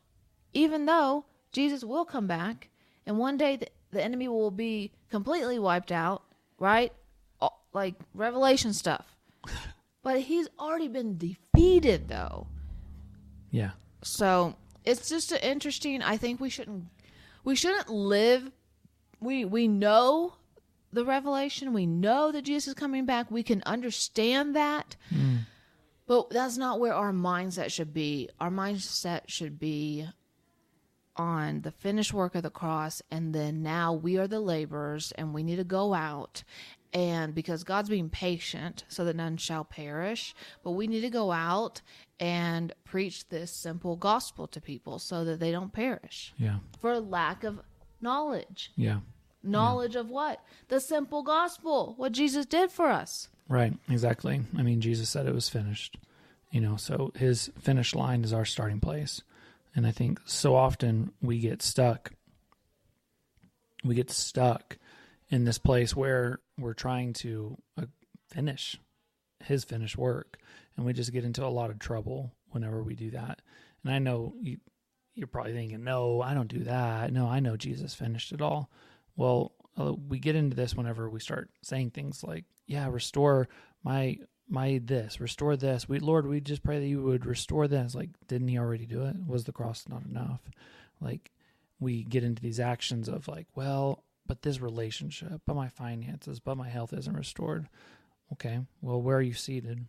even 0.54 0.86
though 0.86 1.24
Jesus 1.52 1.84
will 1.84 2.04
come 2.04 2.26
back 2.26 2.68
and 3.06 3.18
one 3.18 3.36
day 3.36 3.56
the, 3.56 3.68
the 3.90 4.02
enemy 4.02 4.28
will 4.28 4.50
be 4.50 4.92
completely 5.10 5.58
wiped 5.58 5.92
out, 5.92 6.22
right? 6.58 6.92
All- 7.40 7.64
Like 7.72 7.94
Revelation 8.14 8.72
stuff. 8.72 9.06
But 10.02 10.20
he's 10.20 10.48
already 10.58 10.88
been 10.88 11.18
defeated, 11.18 12.08
though. 12.08 12.46
Yeah. 13.50 13.72
So 14.02 14.56
it's 14.84 15.08
just 15.08 15.32
an 15.32 15.40
interesting. 15.42 16.02
I 16.02 16.16
think 16.16 16.40
we 16.40 16.48
shouldn't 16.48 16.84
we 17.44 17.54
shouldn't 17.54 17.90
live. 17.90 18.50
We 19.20 19.44
we 19.44 19.68
know 19.68 20.34
the 20.92 21.04
revelation. 21.04 21.72
We 21.72 21.84
know 21.84 22.32
that 22.32 22.42
Jesus 22.42 22.68
is 22.68 22.74
coming 22.74 23.04
back. 23.04 23.30
We 23.30 23.42
can 23.42 23.62
understand 23.66 24.56
that, 24.56 24.96
hmm. 25.10 25.38
but 26.06 26.30
that's 26.30 26.56
not 26.56 26.80
where 26.80 26.94
our 26.94 27.12
mindset 27.12 27.70
should 27.70 27.92
be. 27.92 28.30
Our 28.40 28.50
mindset 28.50 29.22
should 29.26 29.58
be 29.58 30.06
on 31.18 31.62
the 31.62 31.70
finished 31.72 32.14
work 32.14 32.34
of 32.34 32.42
the 32.44 32.50
cross, 32.50 33.02
and 33.10 33.34
then 33.34 33.62
now 33.62 33.92
we 33.92 34.16
are 34.16 34.28
the 34.28 34.40
laborers, 34.40 35.12
and 35.18 35.34
we 35.34 35.42
need 35.42 35.56
to 35.56 35.64
go 35.64 35.92
out. 35.92 36.44
And 36.94 37.34
because 37.34 37.64
God's 37.64 37.90
being 37.90 38.08
patient, 38.08 38.84
so 38.88 39.04
that 39.04 39.16
none 39.16 39.36
shall 39.36 39.64
perish, 39.64 40.34
but 40.62 40.70
we 40.70 40.86
need 40.86 41.02
to 41.02 41.10
go 41.10 41.32
out 41.32 41.82
and 42.18 42.72
preach 42.84 43.28
this 43.28 43.50
simple 43.50 43.96
gospel 43.96 44.46
to 44.48 44.60
people 44.60 44.98
so 44.98 45.24
that 45.24 45.38
they 45.38 45.50
don't 45.52 45.72
perish 45.72 46.32
Yeah. 46.38 46.60
for 46.80 46.98
lack 46.98 47.44
of 47.44 47.60
knowledge. 48.00 48.72
Yeah. 48.76 49.00
Knowledge 49.42 49.96
of 49.96 50.08
what? 50.08 50.42
The 50.68 50.80
simple 50.80 51.22
gospel, 51.22 51.94
what 51.96 52.12
Jesus 52.12 52.46
did 52.46 52.70
for 52.70 52.88
us. 52.88 53.28
Right. 53.48 53.74
Exactly. 53.88 54.40
I 54.56 54.62
mean, 54.62 54.80
Jesus 54.80 55.08
said 55.10 55.26
it 55.26 55.34
was 55.34 55.48
finished. 55.48 55.98
You 56.50 56.60
know, 56.62 56.76
so 56.76 57.12
his 57.14 57.50
finish 57.60 57.94
line 57.94 58.24
is 58.24 58.32
our 58.32 58.44
starting 58.46 58.80
place. 58.80 59.20
And 59.78 59.86
I 59.86 59.92
think 59.92 60.18
so 60.24 60.56
often 60.56 61.12
we 61.22 61.38
get 61.38 61.62
stuck. 61.62 62.10
We 63.84 63.94
get 63.94 64.10
stuck 64.10 64.76
in 65.28 65.44
this 65.44 65.58
place 65.58 65.94
where 65.94 66.40
we're 66.58 66.74
trying 66.74 67.12
to 67.12 67.56
uh, 67.80 67.84
finish 68.28 68.76
his 69.38 69.62
finished 69.62 69.96
work. 69.96 70.38
And 70.76 70.84
we 70.84 70.94
just 70.94 71.12
get 71.12 71.22
into 71.22 71.44
a 71.44 71.46
lot 71.46 71.70
of 71.70 71.78
trouble 71.78 72.32
whenever 72.48 72.82
we 72.82 72.96
do 72.96 73.12
that. 73.12 73.40
And 73.84 73.94
I 73.94 74.00
know 74.00 74.34
you, 74.40 74.56
you're 75.14 75.28
probably 75.28 75.52
thinking, 75.52 75.84
no, 75.84 76.22
I 76.22 76.34
don't 76.34 76.48
do 76.48 76.64
that. 76.64 77.12
No, 77.12 77.28
I 77.28 77.38
know 77.38 77.56
Jesus 77.56 77.94
finished 77.94 78.32
it 78.32 78.42
all. 78.42 78.72
Well, 79.14 79.52
uh, 79.78 79.92
we 79.92 80.18
get 80.18 80.34
into 80.34 80.56
this 80.56 80.74
whenever 80.74 81.08
we 81.08 81.20
start 81.20 81.50
saying 81.62 81.90
things 81.90 82.24
like, 82.24 82.46
yeah, 82.66 82.88
restore 82.90 83.48
my 83.84 84.18
my 84.48 84.80
this, 84.84 85.20
restore 85.20 85.56
this. 85.56 85.88
We 85.88 85.98
Lord, 85.98 86.26
we 86.26 86.40
just 86.40 86.62
pray 86.62 86.78
that 86.78 86.86
you 86.86 87.02
would 87.02 87.26
restore 87.26 87.68
this. 87.68 87.94
Like, 87.94 88.10
didn't 88.26 88.48
he 88.48 88.58
already 88.58 88.86
do 88.86 89.04
it? 89.04 89.16
Was 89.26 89.44
the 89.44 89.52
cross 89.52 89.84
not 89.88 90.04
enough? 90.04 90.40
Like, 91.00 91.32
we 91.80 92.02
get 92.04 92.24
into 92.24 92.42
these 92.42 92.60
actions 92.60 93.08
of 93.08 93.28
like, 93.28 93.46
well, 93.54 94.04
but 94.26 94.42
this 94.42 94.60
relationship, 94.60 95.40
but 95.46 95.54
my 95.54 95.68
finances, 95.68 96.40
but 96.40 96.56
my 96.56 96.68
health 96.68 96.92
isn't 96.92 97.16
restored. 97.16 97.68
Okay, 98.32 98.60
well, 98.82 99.00
where 99.00 99.16
are 99.16 99.22
you 99.22 99.34
seated? 99.34 99.86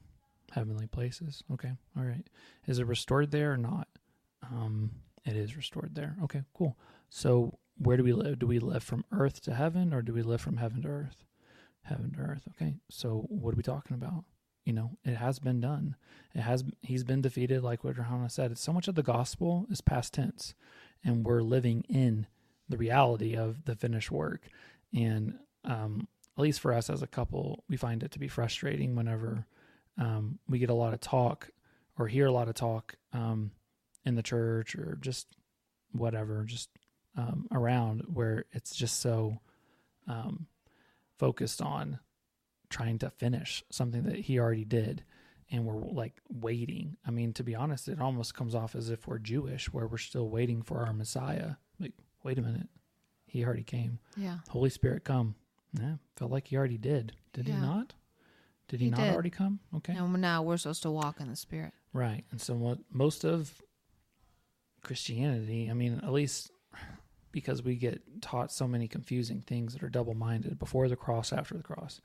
Heavenly 0.52 0.88
places. 0.88 1.44
Okay, 1.54 1.72
all 1.98 2.04
right. 2.04 2.28
Is 2.66 2.80
it 2.80 2.88
restored 2.88 3.32
there 3.32 3.54
or 3.54 3.58
not? 3.58 3.88
Um, 4.44 4.92
it 5.26 5.36
is 5.36 5.56
restored 5.56 5.94
there. 5.94 6.16
Okay, 6.24 6.44
cool. 6.54 6.78
So 7.10 7.60
where 7.78 7.98
do 7.98 8.04
we 8.04 8.14
live? 8.14 8.40
Do 8.40 8.48
we 8.48 8.60
live 8.60 8.84
from 8.84 9.06
earth 9.12 9.42
to 9.42 9.54
heaven 9.54 9.94
or 9.94 10.02
do 10.02 10.14
we 10.14 10.22
live 10.22 10.42
from 10.42 10.58
heaven 10.58 10.82
to 10.84 10.88
earth? 10.88 11.24
Heaven 11.84 12.14
to 12.14 12.20
earth. 12.20 12.44
Okay. 12.52 12.76
So 12.90 13.26
what 13.30 13.54
are 13.54 13.58
we 13.58 13.64
talking 13.64 13.96
about? 13.96 14.24
You 14.70 14.76
know, 14.76 14.92
it 15.04 15.16
has 15.16 15.40
been 15.40 15.60
done. 15.60 15.96
It 16.36 16.42
has 16.42 16.64
he's 16.84 17.04
been 17.04 17.22
defeated, 17.22 17.64
like 17.64 17.84
what 17.84 17.96
Johanna 17.96 18.30
said. 18.30 18.56
So 18.60 18.72
much 18.72 18.88
of 18.88 18.94
the 18.94 19.02
gospel 19.02 19.66
is 19.72 19.82
past 19.82 20.14
tense. 20.14 20.54
And 21.04 21.26
we're 21.26 21.42
living 21.42 21.86
in 21.90 22.28
the 22.68 22.78
reality 22.78 23.36
of 23.36 23.66
the 23.66 23.76
finished 23.76 24.12
work. 24.12 24.48
And 24.94 25.40
um, 25.66 26.08
at 26.38 26.44
least 26.44 26.60
for 26.60 26.72
us 26.72 26.88
as 26.88 27.02
a 27.02 27.08
couple, 27.08 27.64
we 27.68 27.78
find 27.78 28.04
it 28.04 28.12
to 28.12 28.20
be 28.20 28.28
frustrating 28.28 28.96
whenever 28.96 29.48
um, 29.98 30.38
we 30.48 30.60
get 30.60 30.70
a 30.70 30.76
lot 30.76 30.94
of 30.94 31.02
talk 31.02 31.50
or 31.98 32.08
hear 32.08 32.28
a 32.28 32.32
lot 32.32 32.48
of 32.48 32.54
talk 32.54 32.94
um, 33.12 33.50
in 34.06 34.14
the 34.14 34.22
church 34.22 34.76
or 34.76 35.00
just 35.02 35.36
whatever, 35.94 36.44
just 36.44 36.70
um, 37.18 37.48
around 37.52 38.02
where 38.02 38.46
it's 38.52 38.76
just 38.76 39.00
so 39.00 39.40
um, 40.08 40.46
focused 41.18 41.60
on 41.60 41.98
trying 42.70 43.00
to 43.00 43.10
finish 43.10 43.64
something 43.72 44.04
that 44.04 44.16
he 44.16 44.40
already 44.40 44.66
did. 44.66 45.04
And 45.52 45.66
we're 45.66 45.80
like 45.80 46.14
waiting. 46.30 46.98
I 47.06 47.12
mean, 47.12 47.34
to 47.34 47.44
be 47.44 47.56
honest, 47.56 47.88
it 47.88 48.00
almost 48.00 48.36
comes 48.36 48.54
off 48.54 48.76
as 48.76 48.90
if 48.92 49.08
we're 49.08 49.18
Jewish, 49.18 49.72
where 49.74 49.88
we're 49.88 49.98
still 49.98 50.30
waiting 50.30 50.62
for 50.62 50.86
our 50.86 50.94
Messiah. 50.94 51.54
Like, 51.80 51.94
wait 52.24 52.38
a 52.38 52.42
minute, 52.44 52.68
he 53.26 53.44
already 53.44 53.64
came. 53.64 53.98
Yeah. 54.16 54.38
Holy 54.50 54.70
Spirit, 54.70 55.04
come. 55.04 55.36
Yeah, 55.74 55.96
felt 56.16 56.32
like 56.32 56.48
he 56.48 56.58
already 56.58 56.78
did. 56.78 57.14
Did 57.34 57.48
he 57.48 57.54
not? 57.54 57.94
Did 58.68 58.80
he, 58.80 58.86
He 58.86 58.92
not 58.92 59.00
did. 59.02 59.14
already 59.14 59.30
come? 59.32 59.60
Okay. 59.78 59.94
And 59.96 60.22
now 60.22 60.44
we're 60.44 60.58
supposed 60.58 60.84
to 60.84 60.92
walk 60.92 61.20
in 61.20 61.30
the 61.30 61.36
Spirit. 61.36 61.74
Right. 61.94 62.24
And 62.32 62.40
so 62.40 62.54
what 62.54 62.78
most 62.92 63.24
of 63.26 63.62
Christianity, 64.84 65.68
I 65.70 65.74
mean, 65.74 66.00
at 66.04 66.12
least 66.14 66.52
because 67.32 67.62
we 67.64 67.76
get 67.76 68.02
taught 68.22 68.52
so 68.52 68.68
many 68.68 68.88
confusing 68.88 69.42
things 69.42 69.74
that 69.74 69.84
are 69.84 69.90
double 69.90 70.14
minded 70.14 70.58
before 70.58 70.88
the 70.88 70.96
cross, 70.96 71.32
after 71.34 71.56
the 71.56 71.64
cross. 71.64 72.02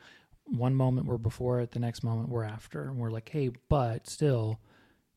One 0.46 0.74
moment 0.74 1.06
we're 1.06 1.18
before 1.18 1.60
it, 1.60 1.70
the 1.72 1.78
next 1.80 2.02
moment 2.04 2.28
we're 2.28 2.44
after. 2.44 2.82
And 2.88 2.96
we're 2.98 3.10
like, 3.10 3.28
hey, 3.28 3.50
but 3.68 4.08
still, 4.08 4.60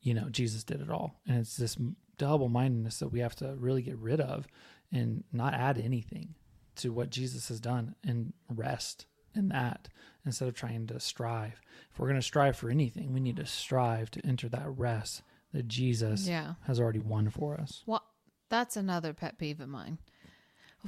you 0.02 0.14
know, 0.14 0.30
Jesus 0.30 0.64
did 0.64 0.82
it 0.82 0.90
all. 0.90 1.20
And 1.28 1.38
it's 1.40 1.58
this 1.58 1.78
double 2.18 2.50
mindedness 2.50 3.00
that 3.00 3.10
we 3.10 3.20
have 3.20 3.36
to 3.38 3.56
really 3.60 3.82
get 3.82 3.98
rid 3.98 4.20
of 4.22 4.48
and 4.92 5.24
not 5.34 5.54
add 5.54 5.78
anything 5.78 6.36
to 6.78 6.92
what 6.94 7.10
Jesus 7.10 7.50
has 7.50 7.60
done 7.60 7.96
and 8.06 8.34
rest 8.50 9.06
in 9.36 9.50
that 9.50 9.90
instead 10.26 10.48
of 10.48 10.56
trying 10.56 10.88
to 10.88 11.00
strive. 11.00 11.62
If 11.92 12.00
we're 12.00 12.08
going 12.08 12.20
to 12.20 12.26
strive 12.26 12.56
for 12.56 12.70
anything, 12.70 13.14
we 13.14 13.20
need 13.20 13.36
to 13.38 13.46
strive 13.46 14.10
to 14.12 14.26
enter 14.26 14.48
that 14.50 14.70
rest 14.78 15.22
that 15.54 15.68
Jesus 15.68 16.28
Yeah. 16.28 16.54
has 16.66 16.80
already 16.80 17.00
won 17.00 17.30
for 17.30 17.60
us. 17.60 17.84
What? 17.86 18.04
That's 18.50 18.78
another 18.78 19.14
pet 19.14 19.38
peeve 19.38 19.60
of 19.60 19.68
mine. 19.70 19.98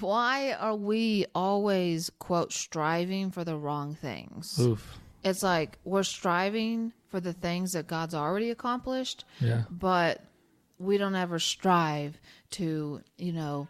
Why 0.01 0.53
are 0.53 0.75
we 0.75 1.25
always 1.35 2.09
quote 2.19 2.51
striving 2.53 3.31
for 3.31 3.43
the 3.43 3.55
wrong 3.57 3.95
things? 3.95 4.59
Oof. 4.59 4.97
It's 5.23 5.43
like 5.43 5.77
we're 5.83 6.03
striving 6.03 6.93
for 7.09 7.19
the 7.19 7.33
things 7.33 7.73
that 7.73 7.87
God's 7.87 8.13
already 8.15 8.51
accomplished, 8.51 9.25
Yeah. 9.41 9.63
but 9.69 10.23
we 10.77 10.97
don't 10.97 11.15
ever 11.15 11.39
strive 11.39 12.17
to, 12.51 13.01
you 13.17 13.33
know, 13.33 13.67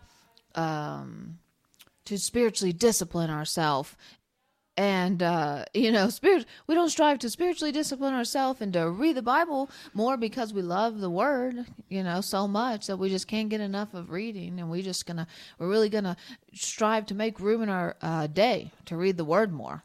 um, 0.55 1.39
to 2.05 2.17
spiritually 2.17 2.73
discipline 2.73 3.29
ourselves. 3.29 3.95
And 4.79 5.21
uh, 5.21 5.65
you 5.73 5.91
know, 5.91 6.07
spirit. 6.09 6.45
We 6.65 6.73
don't 6.73 6.87
strive 6.89 7.19
to 7.19 7.29
spiritually 7.29 7.73
discipline 7.73 8.13
ourselves 8.13 8.61
and 8.61 8.71
to 8.71 8.89
read 8.89 9.17
the 9.17 9.21
Bible 9.21 9.69
more 9.93 10.15
because 10.15 10.53
we 10.53 10.61
love 10.61 11.01
the 11.01 11.09
Word, 11.09 11.65
you 11.89 12.01
know, 12.01 12.21
so 12.21 12.47
much 12.47 12.87
that 12.87 12.95
we 12.95 13.09
just 13.09 13.27
can't 13.27 13.49
get 13.49 13.59
enough 13.59 13.93
of 13.93 14.09
reading, 14.09 14.57
and 14.57 14.71
we 14.71 14.81
just 14.81 15.05
gonna, 15.05 15.27
we're 15.57 15.67
really 15.67 15.89
gonna 15.89 16.15
strive 16.53 17.05
to 17.07 17.13
make 17.13 17.41
room 17.41 17.61
in 17.61 17.67
our 17.67 17.97
uh, 18.01 18.27
day 18.27 18.71
to 18.85 18.95
read 18.95 19.17
the 19.17 19.25
Word 19.25 19.51
more. 19.51 19.83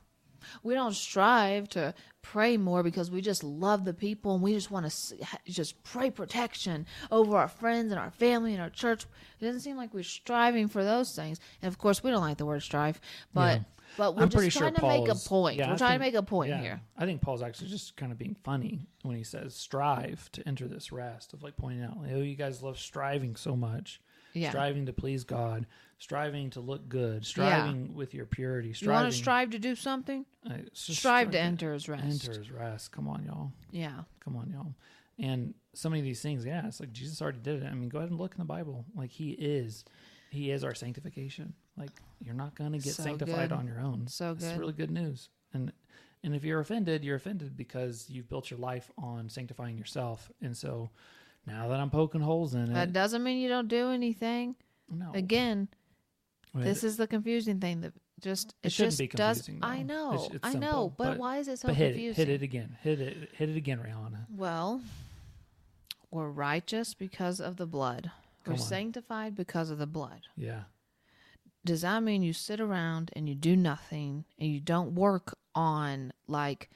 We 0.62 0.74
don't 0.74 0.94
strive 0.94 1.68
to 1.70 1.92
pray 2.22 2.56
more 2.56 2.84
because 2.84 3.10
we 3.10 3.20
just 3.20 3.42
love 3.42 3.84
the 3.84 3.94
people 3.94 4.34
and 4.34 4.44
we 4.44 4.54
just 4.54 4.70
want 4.70 4.88
to 4.88 5.16
just 5.46 5.82
pray 5.82 6.10
protection 6.10 6.86
over 7.10 7.36
our 7.36 7.48
friends 7.48 7.90
and 7.90 7.98
our 7.98 8.12
family 8.12 8.52
and 8.52 8.62
our 8.62 8.70
church. 8.70 9.06
It 9.40 9.44
doesn't 9.44 9.62
seem 9.62 9.76
like 9.76 9.92
we're 9.92 10.04
striving 10.04 10.68
for 10.68 10.84
those 10.84 11.16
things. 11.16 11.40
And 11.62 11.68
of 11.68 11.78
course, 11.78 12.04
we 12.04 12.12
don't 12.12 12.20
like 12.20 12.38
the 12.38 12.46
word 12.46 12.62
strive, 12.62 13.00
but 13.32 13.58
Yeah. 13.58 13.64
But 13.96 14.14
we're 14.16 14.22
I'm 14.22 14.28
just 14.28 14.36
pretty 14.36 14.50
sure 14.50 14.62
trying 14.62 14.74
to 14.74 14.80
Paul 14.80 15.00
make 15.00 15.08
a 15.08 15.12
is- 15.12 15.26
point. 15.26 15.56
yeah, 15.58 15.68
we're 15.68 15.74
I 15.74 15.76
trying 15.76 15.98
think- 16.00 16.12
to 16.14 16.18
make 16.18 16.22
a 16.22 16.22
point 16.26 16.50
yeah. 16.50 16.60
here. 16.60 16.80
I 16.96 17.04
think 17.06 17.20
Paul's 17.20 17.42
actually 17.42 17.68
just 17.68 17.96
kind 17.96 18.12
of 18.12 18.18
being 18.18 18.36
funny 18.44 18.86
when 19.02 19.16
he 19.16 19.22
says 19.24 19.54
strive 19.54 20.30
to 20.32 20.46
enter 20.48 20.66
this 20.68 20.92
rest 20.92 21.32
of 21.32 21.42
like 21.42 21.56
pointing 21.56 21.82
out, 21.82 22.00
like, 22.00 22.10
oh, 22.12 22.20
you 22.20 22.36
guys 22.36 22.62
love 22.62 22.78
striving 22.78 23.36
so 23.36 23.56
much. 23.56 24.00
Yeah. 24.32 24.50
Striving 24.50 24.86
to 24.86 24.92
please 24.92 25.22
God, 25.22 25.64
striving 25.98 26.50
to 26.50 26.60
look 26.60 26.88
good, 26.88 27.24
striving 27.24 27.94
with 27.94 28.12
your 28.14 28.26
purity, 28.26 28.74
You 28.80 28.90
want 28.90 29.08
to 29.10 29.16
strive 29.16 29.50
to 29.50 29.60
do 29.60 29.76
something? 29.76 30.26
uh, 30.44 30.54
just 30.74 30.98
Strive 30.98 31.30
to 31.30 31.38
enter 31.38 31.72
his 31.72 31.88
rest. 31.88 32.04
Enter 32.04 32.36
his 32.36 32.50
rest. 32.50 32.90
Come 32.90 33.06
on, 33.06 33.22
y'all. 33.24 33.52
Yeah. 33.70 34.00
Come 34.18 34.34
on, 34.36 34.50
y'all. 34.50 34.74
And 35.20 35.54
so 35.72 35.88
many 35.88 36.00
of 36.00 36.04
these 36.04 36.20
things, 36.20 36.44
yeah, 36.44 36.66
it's 36.66 36.80
like 36.80 36.92
Jesus 36.92 37.22
already 37.22 37.38
did 37.38 37.62
it. 37.62 37.66
I 37.66 37.74
mean, 37.74 37.88
go 37.88 37.98
ahead 37.98 38.10
and 38.10 38.18
look 38.18 38.32
in 38.34 38.38
the 38.40 38.44
Bible. 38.44 38.84
Like 38.96 39.12
he 39.12 39.30
is, 39.30 39.84
he 40.30 40.50
is 40.50 40.64
our 40.64 40.74
sanctification. 40.74 41.54
Like 41.76 41.90
you're 42.20 42.34
not 42.34 42.54
gonna 42.54 42.78
get 42.78 42.94
So 42.94 43.02
sanctified 43.02 43.50
good. 43.50 43.56
on 43.58 43.66
your 43.66 43.80
own. 43.80 44.06
So 44.08 44.34
good. 44.34 44.44
It's 44.44 44.58
really 44.58 44.72
good 44.72 44.90
news. 44.90 45.28
And 45.52 45.72
and 46.22 46.34
if 46.34 46.42
you're 46.44 46.60
offended, 46.60 47.04
you're 47.04 47.16
offended 47.16 47.56
because 47.56 48.08
you've 48.08 48.28
built 48.28 48.50
your 48.50 48.58
life 48.60 48.90
on 48.96 49.28
sanctifying 49.28 49.76
yourself. 49.76 50.30
And 50.40 50.56
so 50.56 50.90
now 51.46 51.68
that 51.68 51.78
I'm 51.80 51.90
poking 51.90 52.22
holes 52.22 52.54
in 52.54 52.62
it, 52.70 52.74
That 52.74 52.92
doesn't 52.94 53.22
mean 53.22 53.38
you 53.38 53.48
don't 53.48 53.68
do 53.68 53.90
anything. 53.90 54.56
no, 54.90 55.12
Again, 55.12 55.68
this 56.54 56.82
is 56.84 56.96
the 56.96 57.06
confusing 57.06 57.60
thing 57.60 57.82
that 57.82 57.92
just 58.20 58.54
It 58.62 58.68
it, 58.68 58.72
shouldn't 58.72 58.92
just 58.92 58.98
be 59.00 59.08
does. 59.08 59.38
confusing, 59.42 59.62
I 59.64 59.82
know, 59.82 60.14
It's- 60.14 60.30
it's 60.36 60.46
I 60.46 60.54
know, 60.58 60.94
but, 60.96 61.04
but- 61.10 61.18
why 61.18 61.38
is 61.38 61.48
it 61.48 61.58
so 61.58 61.68
hit 61.74 61.92
confusing? 61.92 62.22
it, 62.22 62.28
hit 62.28 62.34
it 62.40 62.42
again, 62.42 62.78
hit 62.80 63.00
it, 63.00 63.30
hit 63.34 63.50
it 63.50 63.56
again, 63.56 63.80
Rihanna. 63.80 64.26
Well, 64.30 64.80
we're 66.10 66.30
righteous 66.30 66.94
because 66.94 67.40
of 67.40 67.56
the 67.56 67.66
blood. 67.66 68.10
Come 68.44 68.54
we're 68.54 68.60
on. 68.60 68.66
sanctified 68.66 69.34
because 69.34 69.68
of 69.70 69.78
the 69.78 69.86
blood. 69.86 70.22
Yeah, 70.36 70.62
Does 71.64 71.80
that 71.82 72.02
mean 72.02 72.22
you 72.22 72.32
sit 72.32 72.60
around 72.60 73.10
and 73.14 73.28
you 73.28 73.34
do 73.34 73.56
nothing 73.56 74.24
and 74.38 74.50
you 74.50 74.60
don't 74.60 74.94
work 74.94 75.36
on 75.54 76.12
like 76.26 76.68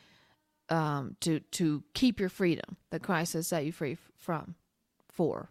um 0.71 1.16
to 1.21 1.40
to 1.40 1.83
keep 1.95 2.21
your 2.21 2.28
freedom 2.28 2.76
that 2.90 3.02
Christ 3.02 3.33
has 3.35 3.49
set 3.49 3.64
you 3.64 3.73
free 3.73 3.92
f- 3.92 4.11
from 4.16 4.54
for? 5.09 5.50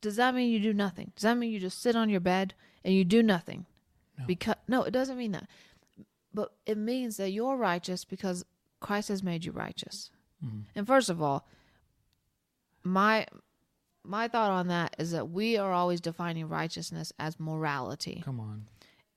Does 0.00 0.16
that 0.16 0.34
mean 0.34 0.50
you 0.50 0.58
do 0.60 0.72
nothing? 0.72 1.12
Does 1.14 1.22
that 1.22 1.36
mean 1.38 1.52
you 1.52 1.60
just 1.60 1.80
sit 1.80 1.94
on 1.94 2.10
your 2.10 2.20
bed 2.20 2.54
and 2.84 2.92
you 2.94 3.04
do 3.04 3.22
nothing? 3.22 3.66
No. 4.18 4.24
Because 4.26 4.56
no, 4.66 4.82
it 4.82 4.90
doesn't 4.90 5.16
mean 5.18 5.32
that. 5.32 5.48
But 6.34 6.52
it 6.66 6.78
means 6.78 7.18
that 7.18 7.30
you're 7.30 7.56
righteous 7.56 8.04
because 8.04 8.44
Christ 8.80 9.08
has 9.08 9.22
made 9.22 9.44
you 9.44 9.52
righteous. 9.52 10.10
Mhm. 10.44 10.64
And 10.74 10.86
first 10.86 11.08
of 11.08 11.22
all, 11.22 11.46
my 12.82 13.26
my 14.04 14.28
thought 14.28 14.50
on 14.50 14.68
that 14.68 14.96
is 14.98 15.12
that 15.12 15.30
we 15.30 15.56
are 15.56 15.72
always 15.72 16.00
defining 16.00 16.48
righteousness 16.48 17.12
as 17.18 17.38
morality. 17.38 18.22
come 18.24 18.40
on. 18.40 18.66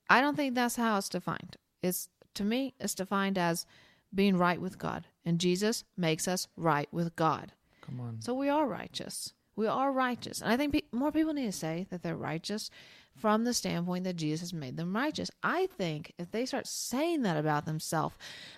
I 0.09 0.21
don't 0.21 0.35
think 0.35 0.53
that's 0.53 0.75
how 0.75 0.97
it's 0.97 1.09
defined. 1.09 1.57
It's 1.81 2.09
to 2.35 2.43
me, 2.43 2.73
it's 2.79 2.93
defined 2.95 3.37
as 3.37 3.65
being 4.13 4.37
right 4.37 4.61
with 4.61 4.77
God, 4.77 5.07
and 5.25 5.39
Jesus 5.39 5.83
makes 5.97 6.27
us 6.27 6.47
right 6.55 6.87
with 6.91 7.15
God. 7.15 7.53
Come 7.81 7.99
on. 7.99 8.21
So 8.21 8.33
we 8.33 8.49
are 8.49 8.67
righteous. 8.67 9.33
We 9.55 9.67
are 9.67 9.91
righteous, 9.91 10.41
and 10.41 10.51
I 10.51 10.57
think 10.57 10.73
pe- 10.73 10.81
more 10.91 11.11
people 11.11 11.33
need 11.33 11.45
to 11.45 11.51
say 11.51 11.87
that 11.89 12.03
they're 12.03 12.15
righteous 12.15 12.69
from 13.15 13.45
the 13.45 13.53
standpoint 13.53 14.03
that 14.03 14.17
Jesus 14.17 14.41
has 14.41 14.53
made 14.53 14.75
them 14.75 14.95
righteous. 14.95 15.31
I 15.41 15.67
think 15.77 16.11
if 16.17 16.31
they 16.31 16.45
start 16.45 16.67
saying 16.67 17.21
that 17.21 17.37
about 17.37 17.65
themselves, 17.65 18.15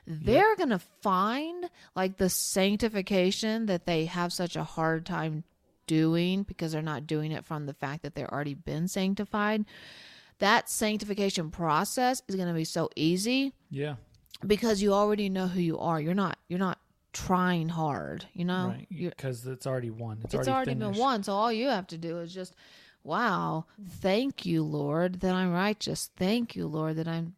they're 0.08 0.56
going 0.56 0.70
to 0.70 0.80
find 0.80 1.70
like 1.96 2.18
the 2.18 2.30
sanctification 2.30 3.68
that 3.68 3.86
they 3.86 4.06
have 4.06 4.34
such 4.34 4.56
a 4.56 4.64
hard 4.64 5.06
time 5.06 5.44
doing 5.88 6.44
because 6.44 6.72
they're 6.72 6.82
not 6.82 7.08
doing 7.08 7.32
it 7.32 7.46
from 7.46 7.66
the 7.66 7.74
fact 7.74 8.04
that 8.04 8.16
they've 8.16 8.28
already 8.28 8.54
been 8.54 8.88
sanctified. 8.88 9.66
That 10.40 10.70
sanctification 10.70 11.50
process 11.50 12.22
is 12.28 12.36
going 12.36 12.48
to 12.48 12.54
be 12.54 12.64
so 12.64 12.90
easy 12.96 13.54
yeah, 13.72 13.96
because 14.46 14.82
you 14.82 14.94
already 14.94 15.30
know 15.30 15.48
who 15.48 15.60
you 15.60 15.80
are. 15.80 16.00
You're 16.00 16.14
not 16.14 16.38
you're 16.48 16.60
not 16.60 16.78
trying 17.14 17.70
hard, 17.70 18.26
you 18.34 18.46
know? 18.46 18.68
right. 18.68 18.88
Because 18.90 19.48
it's 19.48 19.66
already 19.66 19.90
won. 19.90 20.20
It's, 20.24 20.36
it's 20.36 20.48
already, 20.48 20.72
finished. 20.72 20.92
been 20.92 21.00
won, 21.02 21.24
so 21.24 21.34
all 21.34 21.52
you 21.52 21.68
have 21.70 21.88
to 21.88 21.98
do 21.98 22.20
is 22.20 22.32
just 22.34 22.54
wow, 23.04 23.66
thank 24.02 24.46
you, 24.46 24.62
Lord, 24.62 25.22
that 25.22 25.34
I'm 25.34 25.54
righteous. 25.54 26.10
Thank 26.18 26.58
you, 26.58 26.68
Lord, 26.68 26.98
that 26.98 27.08
I'm 27.08 27.36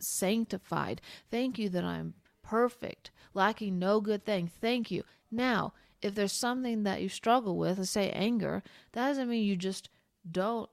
sanctified. 0.00 1.00
Thank 1.30 1.56
you 1.56 1.68
that 1.68 1.84
I'm 1.84 2.14
perfect, 2.42 3.12
lacking 3.32 3.78
no 3.78 4.00
good 4.00 4.24
thing. 4.24 4.50
Thank 4.60 4.90
you. 4.90 5.04
Now, 5.30 5.72
if 6.04 6.14
there's 6.14 6.32
something 6.32 6.82
that 6.84 7.00
you 7.00 7.08
struggle 7.08 7.56
with, 7.56 7.78
let's 7.78 7.90
say 7.90 8.10
anger, 8.10 8.62
that 8.92 9.08
doesn't 9.08 9.28
mean 9.28 9.44
you 9.44 9.56
just 9.56 9.88
don't 10.30 10.68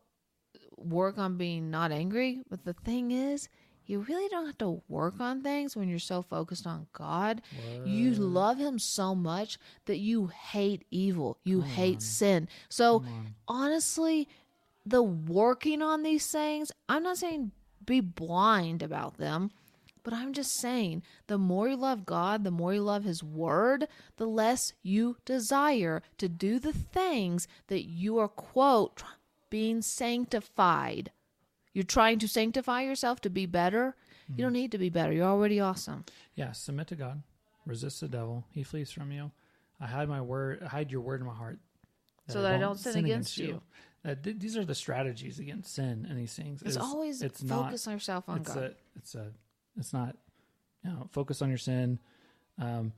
work 0.77 1.17
on 1.17 1.37
being 1.37 1.71
not 1.71 1.91
angry. 1.91 2.41
But 2.49 2.65
the 2.65 2.73
thing 2.73 3.11
is, 3.11 3.47
you 3.85 3.99
really 4.01 4.27
don't 4.29 4.45
have 4.45 4.57
to 4.59 4.81
work 4.89 5.19
on 5.19 5.41
things 5.41 5.75
when 5.75 5.89
you're 5.89 5.99
so 5.99 6.21
focused 6.21 6.67
on 6.67 6.87
God. 6.93 7.41
You 7.85 8.11
love 8.13 8.57
Him 8.57 8.77
so 8.77 9.15
much 9.15 9.57
that 9.85 9.97
you 9.97 10.27
hate 10.27 10.83
evil, 10.91 11.37
you 11.43 11.61
hate 11.61 12.01
sin. 12.01 12.47
So, 12.69 13.03
honestly, 13.47 14.27
the 14.85 15.01
working 15.03 15.81
on 15.81 16.03
these 16.03 16.27
things, 16.27 16.71
I'm 16.89 17.03
not 17.03 17.17
saying 17.17 17.51
be 17.85 18.01
blind 18.01 18.83
about 18.83 19.17
them. 19.17 19.51
But 20.03 20.13
I'm 20.13 20.33
just 20.33 20.55
saying, 20.55 21.03
the 21.27 21.37
more 21.37 21.69
you 21.69 21.75
love 21.75 22.05
God, 22.05 22.43
the 22.43 22.51
more 22.51 22.73
you 22.73 22.81
love 22.81 23.03
His 23.03 23.23
Word, 23.23 23.87
the 24.17 24.25
less 24.25 24.73
you 24.81 25.17
desire 25.25 26.01
to 26.17 26.27
do 26.27 26.57
the 26.59 26.73
things 26.73 27.47
that 27.67 27.83
you 27.87 28.17
are, 28.17 28.27
quote, 28.27 29.03
being 29.49 29.81
sanctified. 29.81 31.11
You're 31.73 31.83
trying 31.83 32.19
to 32.19 32.27
sanctify 32.27 32.81
yourself 32.81 33.21
to 33.21 33.29
be 33.29 33.45
better. 33.45 33.95
You 34.35 34.43
don't 34.43 34.53
need 34.53 34.71
to 34.71 34.77
be 34.77 34.89
better. 34.89 35.11
You're 35.11 35.27
already 35.27 35.59
awesome. 35.59 36.05
Yeah, 36.35 36.53
submit 36.53 36.87
to 36.87 36.95
God, 36.95 37.21
resist 37.65 37.99
the 37.99 38.07
devil, 38.07 38.45
he 38.51 38.63
flees 38.63 38.89
from 38.89 39.11
you. 39.11 39.31
I 39.79 39.87
hide 39.87 40.07
my 40.07 40.21
word, 40.21 40.61
hide 40.63 40.91
your 40.91 41.01
word 41.01 41.19
in 41.19 41.27
my 41.27 41.33
heart, 41.33 41.59
So 42.29 42.41
that 42.43 42.53
I 42.53 42.57
don't 42.57 42.79
sin 42.79 43.03
against 43.03 43.37
you. 43.37 43.61
Uh, 44.05 44.15
th- 44.21 44.37
these 44.39 44.57
are 44.57 44.65
the 44.65 44.75
strategies 44.75 45.39
against 45.39 45.75
sin 45.75 46.07
and 46.09 46.17
these 46.17 46.33
things. 46.33 46.61
It's 46.61 46.71
is 46.71 46.77
always 46.77 47.21
it's 47.21 47.43
not 47.43 47.65
focus 47.65 47.87
on 47.87 47.93
yourself 47.93 48.23
on 48.27 48.37
it's 48.37 48.53
God. 48.53 48.63
a 48.63 48.73
it's 48.95 49.15
a 49.15 49.31
it's 49.77 49.93
not 49.93 50.15
you 50.83 50.89
know 50.89 51.07
focus 51.11 51.41
on 51.41 51.49
your 51.49 51.57
sin 51.57 51.99
um 52.59 52.91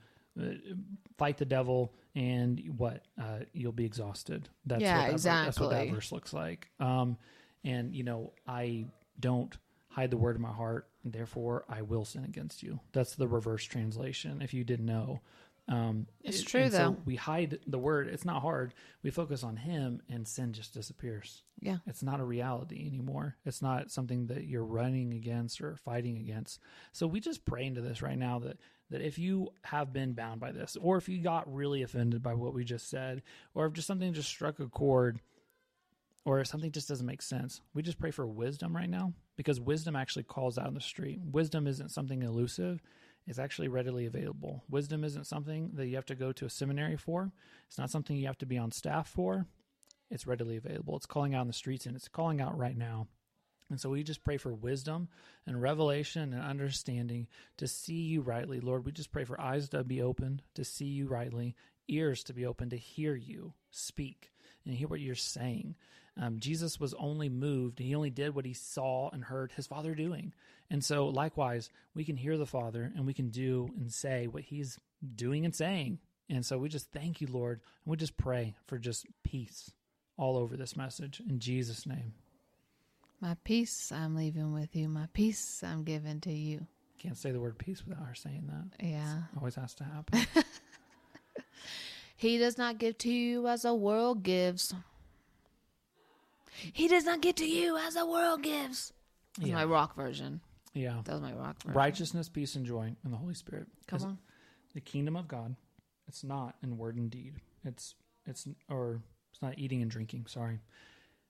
fight 1.18 1.38
the 1.38 1.46
devil 1.46 1.94
and 2.16 2.62
what 2.78 3.04
uh 3.22 3.40
you'll 3.54 3.72
be 3.72 3.86
exhausted. 3.86 4.50
That's 4.66 4.82
Yeah, 4.82 4.98
what 4.98 5.06
that, 5.06 5.12
ver- 5.12 5.46
that's 5.46 5.60
what 5.60 5.70
that 5.72 5.88
verse 5.90 6.12
looks 6.12 6.34
like. 6.34 6.70
Um 6.80 7.18
and 7.64 7.96
you 7.96 8.04
know 8.04 8.34
i 8.48 8.86
don't 9.20 9.56
hide 9.90 10.10
the 10.12 10.18
word 10.18 10.36
in 10.36 10.42
my 10.42 10.52
heart 10.52 10.88
and 11.04 11.14
therefore 11.14 11.64
i 11.70 11.82
will 11.82 12.04
sin 12.06 12.24
against 12.26 12.64
you. 12.64 12.80
That's 12.94 13.16
the 13.16 13.28
reverse 13.28 13.64
translation 13.64 14.42
if 14.42 14.54
you 14.54 14.64
didn't 14.64 14.86
know 14.88 15.22
um 15.70 16.08
It's 16.22 16.42
it- 16.42 16.48
true, 16.48 16.64
and 16.64 16.72
so 16.72 16.78
though. 16.78 16.98
we 17.06 17.16
hide 17.16 17.60
the 17.66 17.80
word 17.80 18.08
it's 18.10 18.26
not 18.26 18.42
hard 18.42 18.74
we 19.02 19.10
focus 19.12 19.44
on 19.44 19.56
him 19.56 20.02
and 20.10 20.28
sin 20.28 20.52
just 20.52 20.74
disappears 20.74 21.44
yeah. 21.62 21.78
it's 21.88 22.04
not 22.04 22.20
a 22.20 22.24
reality 22.26 22.86
anymore. 22.86 23.38
It's 23.46 23.62
not 23.62 23.90
something 23.90 24.28
that 24.28 24.44
you're 24.46 24.66
running 24.66 25.14
against 25.14 25.62
or 25.62 25.78
fighting 25.78 26.18
against. 26.18 26.60
So 26.92 27.08
we 27.08 27.22
just 27.22 27.46
pray 27.46 27.66
into 27.66 27.80
this 27.80 28.02
right 28.02 28.18
now 28.18 28.40
that 28.40 28.58
that 28.90 29.00
if 29.02 29.18
you 29.18 29.54
have 29.64 29.94
been 29.94 30.12
bound 30.12 30.42
by 30.42 30.52
this, 30.52 30.76
or 30.82 30.98
if 30.98 31.08
you 31.08 31.20
got 31.24 31.52
really 31.54 31.82
offended 31.82 32.22
by 32.22 32.34
what 32.34 32.54
we 32.54 32.66
just 32.66 32.90
said, 32.90 33.22
or 33.54 33.66
if 33.66 33.72
just 33.74 33.88
something 33.88 34.12
just 34.14 34.28
struck 34.28 34.60
a 34.60 34.68
chord, 34.68 35.22
or 36.26 36.40
if 36.42 36.48
something 36.48 36.72
just 36.72 36.90
doesn't 36.90 37.06
make 37.08 37.22
sense, 37.22 37.62
we 37.74 37.82
just 37.82 37.98
pray 38.00 38.12
for 38.12 38.28
wisdom 38.28 38.76
right 38.76 38.90
now 38.90 39.14
because 39.38 39.60
wisdom 39.62 39.96
actually 39.96 40.24
calls 40.24 40.58
out 40.58 40.68
in 40.68 40.74
the 40.74 40.82
street. 40.82 41.20
Wisdom 41.32 41.66
isn't 41.66 41.92
something 41.92 42.24
elusive. 42.24 42.82
It's 43.26 43.40
actually 43.40 43.70
readily 43.70 44.06
available. 44.06 44.64
Wisdom 44.70 45.04
isn't 45.04 45.28
something 45.28 45.72
that 45.76 45.88
you 45.88 45.96
have 45.96 46.06
to 46.08 46.16
go 46.16 46.32
to 46.34 46.46
a 46.46 46.50
seminary 46.50 46.98
for. 46.98 47.32
It's 47.68 47.78
not 47.78 47.90
something 47.90 48.18
you 48.18 48.28
have 48.28 48.38
to 48.40 48.46
be 48.46 48.58
on 48.58 48.72
staff 48.72 49.08
for 49.08 49.48
it's 50.14 50.28
readily 50.28 50.58
available. 50.58 50.96
It's 50.96 51.08
calling 51.08 51.34
out 51.34 51.42
in 51.42 51.48
the 51.48 51.54
streets 51.54 51.86
and 51.86 51.96
it's 51.96 52.08
calling 52.08 52.40
out 52.40 52.58
right 52.58 52.78
now. 52.78 53.08
And 53.70 53.82
so 53.82 53.90
we 53.90 54.04
just 54.04 54.24
pray 54.24 54.38
for 54.38 54.54
wisdom 54.54 55.08
and 55.48 55.62
revelation 55.62 56.34
and 56.34 56.42
understanding 56.44 57.28
to 57.58 57.68
see 57.68 58.02
you 58.02 58.22
rightly. 58.22 58.60
Lord, 58.60 58.86
we 58.86 58.92
just 58.92 59.12
pray 59.12 59.24
for 59.24 59.42
eyes 59.42 59.70
to 59.70 59.84
be 59.84 60.02
opened 60.02 60.44
to 60.54 60.64
see 60.64 60.86
you 60.86 61.08
rightly, 61.08 61.56
ears 61.88 62.24
to 62.26 62.34
be 62.34 62.46
open 62.46 62.70
to 62.70 62.78
hear 62.78 63.16
you 63.16 63.54
speak 63.72 64.33
and 64.66 64.76
hear 64.76 64.88
what 64.88 65.00
you're 65.00 65.16
saying. 65.16 65.76
Um, 66.22 66.40
Jesus 66.40 66.80
was 66.80 66.94
only 66.94 67.28
moved, 67.30 67.80
he 67.80 67.96
only 67.96 68.12
did 68.12 68.36
what 68.36 68.46
he 68.46 68.54
saw 68.54 69.10
and 69.12 69.24
heard 69.24 69.52
his 69.52 69.68
Father 69.68 69.96
doing. 69.96 70.34
And 70.70 70.84
so, 70.84 71.08
likewise, 71.08 71.70
we 71.96 72.04
can 72.06 72.18
hear 72.18 72.38
the 72.38 72.46
Father 72.46 72.92
and 72.96 73.06
we 73.06 73.14
can 73.14 73.30
do 73.30 73.70
and 73.78 73.92
say 73.92 74.28
what 74.28 74.44
he's 74.44 74.80
doing 75.16 75.46
and 75.46 75.56
saying. 75.56 76.00
And 76.30 76.46
so 76.46 76.58
we 76.58 76.70
just 76.70 76.92
thank 76.92 77.22
you, 77.22 77.28
Lord, 77.28 77.62
and 77.86 77.92
we 77.92 77.98
just 77.98 78.18
pray 78.18 78.56
for 78.66 78.78
just 78.78 79.06
peace 79.24 79.72
all 80.18 80.38
over 80.38 80.56
this 80.56 80.76
message 80.76 81.22
in 81.28 81.40
Jesus' 81.40 81.86
name. 81.86 82.14
My 83.20 83.36
peace 83.44 83.92
I'm 83.92 84.16
leaving 84.16 84.54
with 84.54 84.76
you. 84.76 84.90
My 84.90 85.08
peace 85.14 85.64
I'm 85.64 85.84
giving 85.84 86.22
to 86.22 86.32
you. 86.32 86.66
Can't 87.00 87.18
say 87.18 87.32
the 87.32 87.40
word 87.40 87.58
peace 87.58 87.84
without 87.86 88.06
her 88.06 88.16
saying 88.16 88.48
that. 88.48 88.86
Yeah. 88.86 89.24
Always 89.38 89.56
has 89.56 89.74
to 89.76 89.84
happen. 89.84 90.26
He 92.16 92.38
does 92.38 92.58
not 92.58 92.78
give 92.78 92.98
to 93.00 93.10
you 93.12 93.48
as 93.48 93.64
the 93.64 93.74
world 93.74 94.24
gives. 94.24 94.74
He 96.74 96.88
does 96.88 97.06
not 97.06 97.22
give 97.22 97.36
to 97.36 97.46
you 97.48 97.78
as 97.78 97.96
the 97.96 98.06
world 98.06 98.44
gives. 98.44 98.94
That's 99.38 99.50
Yeah. 99.50 99.56
my 99.56 99.66
rock 99.66 99.96
version. 99.96 100.42
yeah. 100.74 101.02
That 101.04 101.14
was 101.14 101.22
my 101.22 101.34
rock 101.34 101.62
version. 101.62 101.76
Righteousness, 101.78 102.30
peace, 102.30 102.56
and 102.56 102.66
joy 102.66 102.96
in 103.04 103.12
the 103.12 103.18
Holy 103.18 103.34
Spirit. 103.34 103.68
Come 103.88 104.02
on. 104.04 104.20
The 104.74 104.82
kingdom 104.82 105.16
of 105.16 105.28
God. 105.28 105.56
It's 106.08 106.24
not 106.24 106.56
in 106.62 106.78
word 106.78 106.96
and 106.98 107.10
deed. 107.10 107.36
It's 107.64 107.96
it's 108.26 108.48
or 108.70 109.02
it's 109.32 109.42
not 109.42 109.58
eating 109.58 109.82
and 109.82 109.90
drinking. 109.92 110.28
Sorry. 110.28 110.60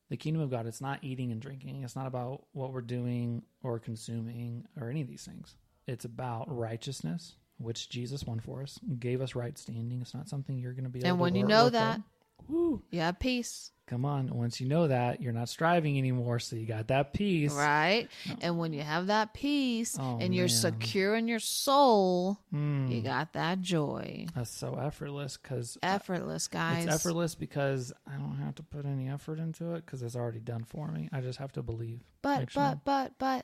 The 0.10 0.18
kingdom 0.18 0.42
of 0.42 0.50
God. 0.52 0.66
It's 0.68 0.82
not 0.82 1.04
eating 1.04 1.32
and 1.32 1.42
drinking. 1.42 1.84
It's 1.84 1.96
not 1.96 2.06
about 2.08 2.46
what 2.52 2.72
we're 2.74 2.82
doing 2.82 3.44
or 3.64 3.80
consuming 3.80 4.68
or 4.80 4.90
any 4.90 5.02
of 5.02 5.08
these 5.08 5.26
things. 5.26 5.56
It's 5.88 6.06
about 6.06 6.46
righteousness, 6.56 7.36
which 7.58 7.90
Jesus 7.90 8.24
won 8.26 8.40
for 8.40 8.62
us, 8.62 8.80
gave 9.00 9.22
us 9.22 9.36
right 9.36 9.58
standing. 9.58 10.02
It's 10.02 10.14
not 10.14 10.28
something 10.30 10.58
you're 10.58 10.74
going 10.74 10.84
to 10.86 10.90
be. 10.90 11.00
able 11.00 11.10
And 11.10 11.18
to 11.18 11.22
when 11.22 11.36
you 11.36 11.46
know 11.46 11.70
that. 11.70 12.02
Woo. 12.50 12.82
you 12.92 13.00
have 13.00 13.20
peace, 13.20 13.72
Come 13.86 14.06
on. 14.06 14.28
Once 14.34 14.60
you 14.62 14.68
know 14.68 14.88
that, 14.88 15.22
you're 15.22 15.34
not 15.34 15.48
striving 15.50 15.98
anymore. 15.98 16.40
So 16.40 16.56
you 16.56 16.66
got 16.66 16.88
that 16.88 17.14
peace. 17.14 17.54
right? 17.54 18.08
And 18.42 18.58
when 18.58 18.72
you 18.74 18.82
have 18.82 19.08
that 19.08 19.34
peace 19.34 19.98
Oh, 20.00 20.18
and 20.20 20.34
you're 20.34 20.46
man. 20.46 20.50
secure 20.50 21.16
in 21.16 21.28
your 21.28 21.40
soul, 21.40 22.38
Mm, 22.54 22.90
you 22.90 23.02
got 23.02 23.34
that 23.34 23.62
joy. 23.62 24.28
that's 24.36 24.50
so 24.50 24.76
effortless 24.76 25.38
because 25.38 25.78
Effortless, 25.84 26.48
guys. 26.48 26.86
it's 26.86 26.94
effortless 26.96 27.36
because 27.36 27.94
I 28.08 28.14
don't 28.18 28.38
have 28.44 28.56
to 28.56 28.64
put 28.64 28.86
any 28.86 29.10
effort 29.10 29.40
into 29.40 29.74
it 29.76 29.86
because 29.86 30.02
it's 30.02 30.16
already 30.16 30.40
done 30.40 30.64
for 30.64 30.88
me. 30.90 31.08
I 31.14 31.22
just 31.22 31.40
have 31.40 31.52
to 31.54 31.62
believe. 31.62 32.02
But 32.22 32.50
but 32.56 32.84
but 32.86 33.14
but 33.20 33.43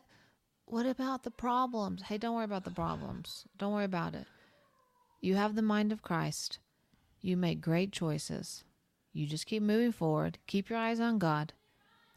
what 0.69 0.85
about 0.85 1.23
the 1.23 1.31
problems? 1.31 2.03
Hey, 2.03 2.17
don't 2.17 2.35
worry 2.35 2.45
about 2.45 2.63
the 2.63 2.71
problems. 2.71 3.45
Don't 3.57 3.73
worry 3.73 3.85
about 3.85 4.15
it. 4.15 4.25
You 5.21 5.35
have 5.35 5.55
the 5.55 5.61
mind 5.61 5.91
of 5.91 6.01
Christ. 6.01 6.59
You 7.21 7.35
make 7.35 7.59
great 7.59 7.91
choices. 7.91 8.63
You 9.11 9.25
just 9.25 9.45
keep 9.45 9.63
moving 9.63 9.91
forward. 9.91 10.37
Keep 10.47 10.69
your 10.69 10.79
eyes 10.79 10.99
on 10.99 11.17
God. 11.17 11.53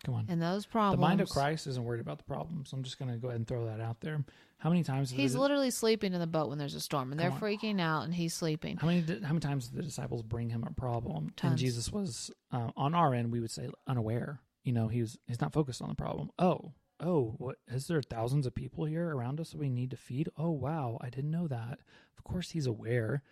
Come 0.04 0.14
on. 0.14 0.26
And 0.28 0.42
those 0.42 0.66
problems. 0.66 1.00
The 1.00 1.08
mind 1.08 1.20
of 1.20 1.28
Christ 1.28 1.66
isn't 1.66 1.82
worried 1.82 2.00
about 2.00 2.18
the 2.18 2.24
problems. 2.24 2.72
I'm 2.72 2.82
just 2.82 2.98
going 2.98 3.10
to 3.10 3.16
go 3.16 3.28
ahead 3.28 3.38
and 3.38 3.46
throw 3.46 3.66
that 3.66 3.80
out 3.80 4.00
there. 4.00 4.22
How 4.58 4.68
many 4.68 4.82
times? 4.84 5.10
He's 5.10 5.34
literally 5.34 5.70
sleeping 5.70 6.12
in 6.12 6.20
the 6.20 6.26
boat 6.26 6.48
when 6.48 6.58
there's 6.58 6.74
a 6.74 6.80
storm, 6.80 7.10
and 7.10 7.18
they're 7.18 7.32
on. 7.32 7.40
freaking 7.40 7.80
out, 7.80 8.04
and 8.04 8.14
he's 8.14 8.34
sleeping. 8.34 8.76
How 8.76 8.86
many? 8.86 9.00
How 9.00 9.28
many 9.28 9.40
times 9.40 9.68
did 9.68 9.78
the 9.78 9.82
disciples 9.82 10.22
bring 10.22 10.50
him 10.50 10.64
a 10.64 10.72
problem? 10.72 11.32
And 11.42 11.56
Jesus 11.56 11.90
was 11.90 12.30
uh, 12.52 12.70
on 12.76 12.94
our 12.94 13.12
end. 13.12 13.32
We 13.32 13.40
would 13.40 13.50
say 13.50 13.68
unaware. 13.88 14.40
You 14.62 14.72
know, 14.72 14.86
he 14.86 15.00
was. 15.00 15.18
He's 15.26 15.40
not 15.40 15.52
focused 15.52 15.82
on 15.82 15.88
the 15.88 15.96
problem. 15.96 16.30
Oh, 16.38 16.72
oh, 17.02 17.34
what 17.38 17.56
is 17.68 17.88
there? 17.88 18.00
Thousands 18.00 18.46
of 18.46 18.54
people 18.54 18.84
here 18.84 19.14
around 19.14 19.40
us 19.40 19.50
that 19.50 19.58
we 19.58 19.68
need 19.68 19.90
to 19.90 19.96
feed. 19.96 20.28
Oh, 20.36 20.50
wow, 20.50 20.98
I 21.00 21.10
didn't 21.10 21.30
know 21.30 21.48
that. 21.48 21.80
Of 22.16 22.24
course, 22.24 22.50
he's 22.50 22.66
aware, 22.66 23.22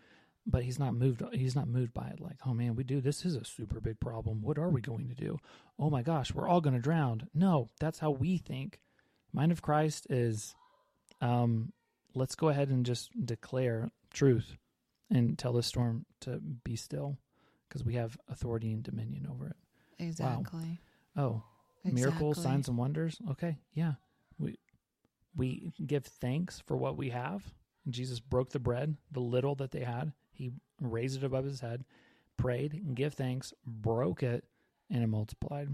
but 0.46 0.64
he's 0.64 0.78
not 0.78 0.94
moved. 0.94 1.22
He's 1.32 1.54
not 1.54 1.68
moved 1.68 1.94
by 1.94 2.08
it. 2.08 2.20
Like, 2.20 2.38
oh 2.44 2.52
man, 2.52 2.74
we 2.74 2.84
do. 2.84 3.00
This 3.00 3.24
is 3.24 3.36
a 3.36 3.44
super 3.44 3.80
big 3.80 4.00
problem. 4.00 4.42
What 4.42 4.58
are 4.58 4.68
we 4.68 4.80
going 4.80 5.08
to 5.08 5.14
do? 5.14 5.38
Oh 5.78 5.90
my 5.90 6.02
gosh, 6.02 6.34
we're 6.34 6.48
all 6.48 6.60
going 6.60 6.74
to 6.74 6.82
drown. 6.82 7.28
No, 7.34 7.68
that's 7.78 8.00
how 8.00 8.10
we 8.10 8.38
think. 8.38 8.80
Mind 9.32 9.52
of 9.52 9.62
Christ 9.62 10.06
is, 10.10 10.56
um, 11.20 11.72
let's 12.14 12.34
go 12.34 12.48
ahead 12.48 12.68
and 12.68 12.84
just 12.84 13.10
declare 13.24 13.90
truth 14.12 14.56
and 15.08 15.38
tell 15.38 15.52
the 15.52 15.62
storm 15.62 16.04
to 16.20 16.40
be 16.64 16.74
still 16.74 17.16
because 17.68 17.84
we 17.84 17.94
have 17.94 18.18
authority 18.28 18.72
and 18.72 18.82
dominion 18.82 19.28
over 19.30 19.46
it. 19.46 19.56
Exactly. 20.00 20.80
Oh, 21.16 21.42
miracles, 21.84 22.42
signs, 22.42 22.68
and 22.68 22.76
wonders. 22.76 23.18
Okay, 23.30 23.58
yeah, 23.72 23.94
we 24.38 24.58
we 25.36 25.72
give 25.84 26.04
thanks 26.04 26.60
for 26.66 26.76
what 26.76 26.96
we 26.96 27.10
have. 27.10 27.42
Jesus 27.88 28.20
broke 28.20 28.50
the 28.50 28.58
bread, 28.58 28.96
the 29.10 29.20
little 29.20 29.54
that 29.56 29.70
they 29.70 29.84
had. 29.84 30.12
He 30.32 30.52
raised 30.80 31.22
it 31.22 31.26
above 31.26 31.44
his 31.44 31.60
head, 31.60 31.84
prayed, 32.36 32.74
and 32.74 32.94
give 32.94 33.14
thanks, 33.14 33.52
broke 33.66 34.22
it, 34.22 34.44
and 34.90 35.02
it 35.02 35.08
multiplied. 35.08 35.68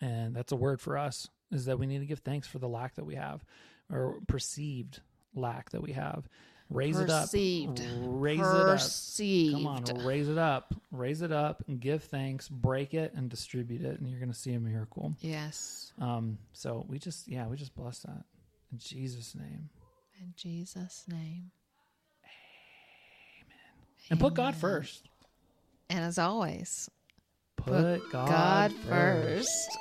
And 0.00 0.34
that's 0.34 0.52
a 0.52 0.56
word 0.56 0.80
for 0.80 0.98
us 0.98 1.28
is 1.52 1.66
that 1.66 1.78
we 1.78 1.86
need 1.86 2.00
to 2.00 2.06
give 2.06 2.18
thanks 2.20 2.48
for 2.48 2.58
the 2.58 2.68
lack 2.68 2.96
that 2.96 3.06
we 3.06 3.14
have, 3.14 3.44
or 3.90 4.18
perceived 4.26 5.00
lack 5.34 5.70
that 5.70 5.82
we 5.82 5.92
have. 5.92 6.28
Raise 6.70 6.96
Perceived. 6.96 7.80
it 7.80 7.86
up. 7.86 7.92
Raise 8.02 8.40
Perceived. 8.40 9.58
it 9.60 9.66
up. 9.66 9.84
Come 9.86 9.96
on, 9.98 10.04
raise 10.06 10.28
it 10.28 10.38
up. 10.38 10.74
Raise 10.90 11.22
it 11.22 11.30
up 11.32 11.62
and 11.68 11.78
give 11.78 12.04
thanks. 12.04 12.48
Break 12.48 12.94
it 12.94 13.12
and 13.14 13.28
distribute 13.28 13.82
it, 13.82 14.00
and 14.00 14.08
you're 14.08 14.18
going 14.18 14.32
to 14.32 14.38
see 14.38 14.54
a 14.54 14.60
miracle. 14.60 15.14
Yes. 15.20 15.92
Um, 16.00 16.38
so 16.52 16.84
we 16.88 16.98
just, 16.98 17.28
yeah, 17.28 17.46
we 17.46 17.56
just 17.56 17.74
bless 17.76 18.00
that 18.00 18.24
in 18.72 18.78
Jesus' 18.78 19.34
name, 19.34 19.68
In 20.20 20.32
Jesus' 20.36 21.04
name. 21.06 21.50
Amen. 23.40 24.10
And 24.10 24.18
put 24.18 24.34
God 24.34 24.56
first. 24.56 25.08
And 25.90 26.00
as 26.00 26.18
always, 26.18 26.90
Put, 27.56 28.10
God, 28.10 28.28
God 28.28 28.72
first. 28.88 28.88
first. 28.88 29.78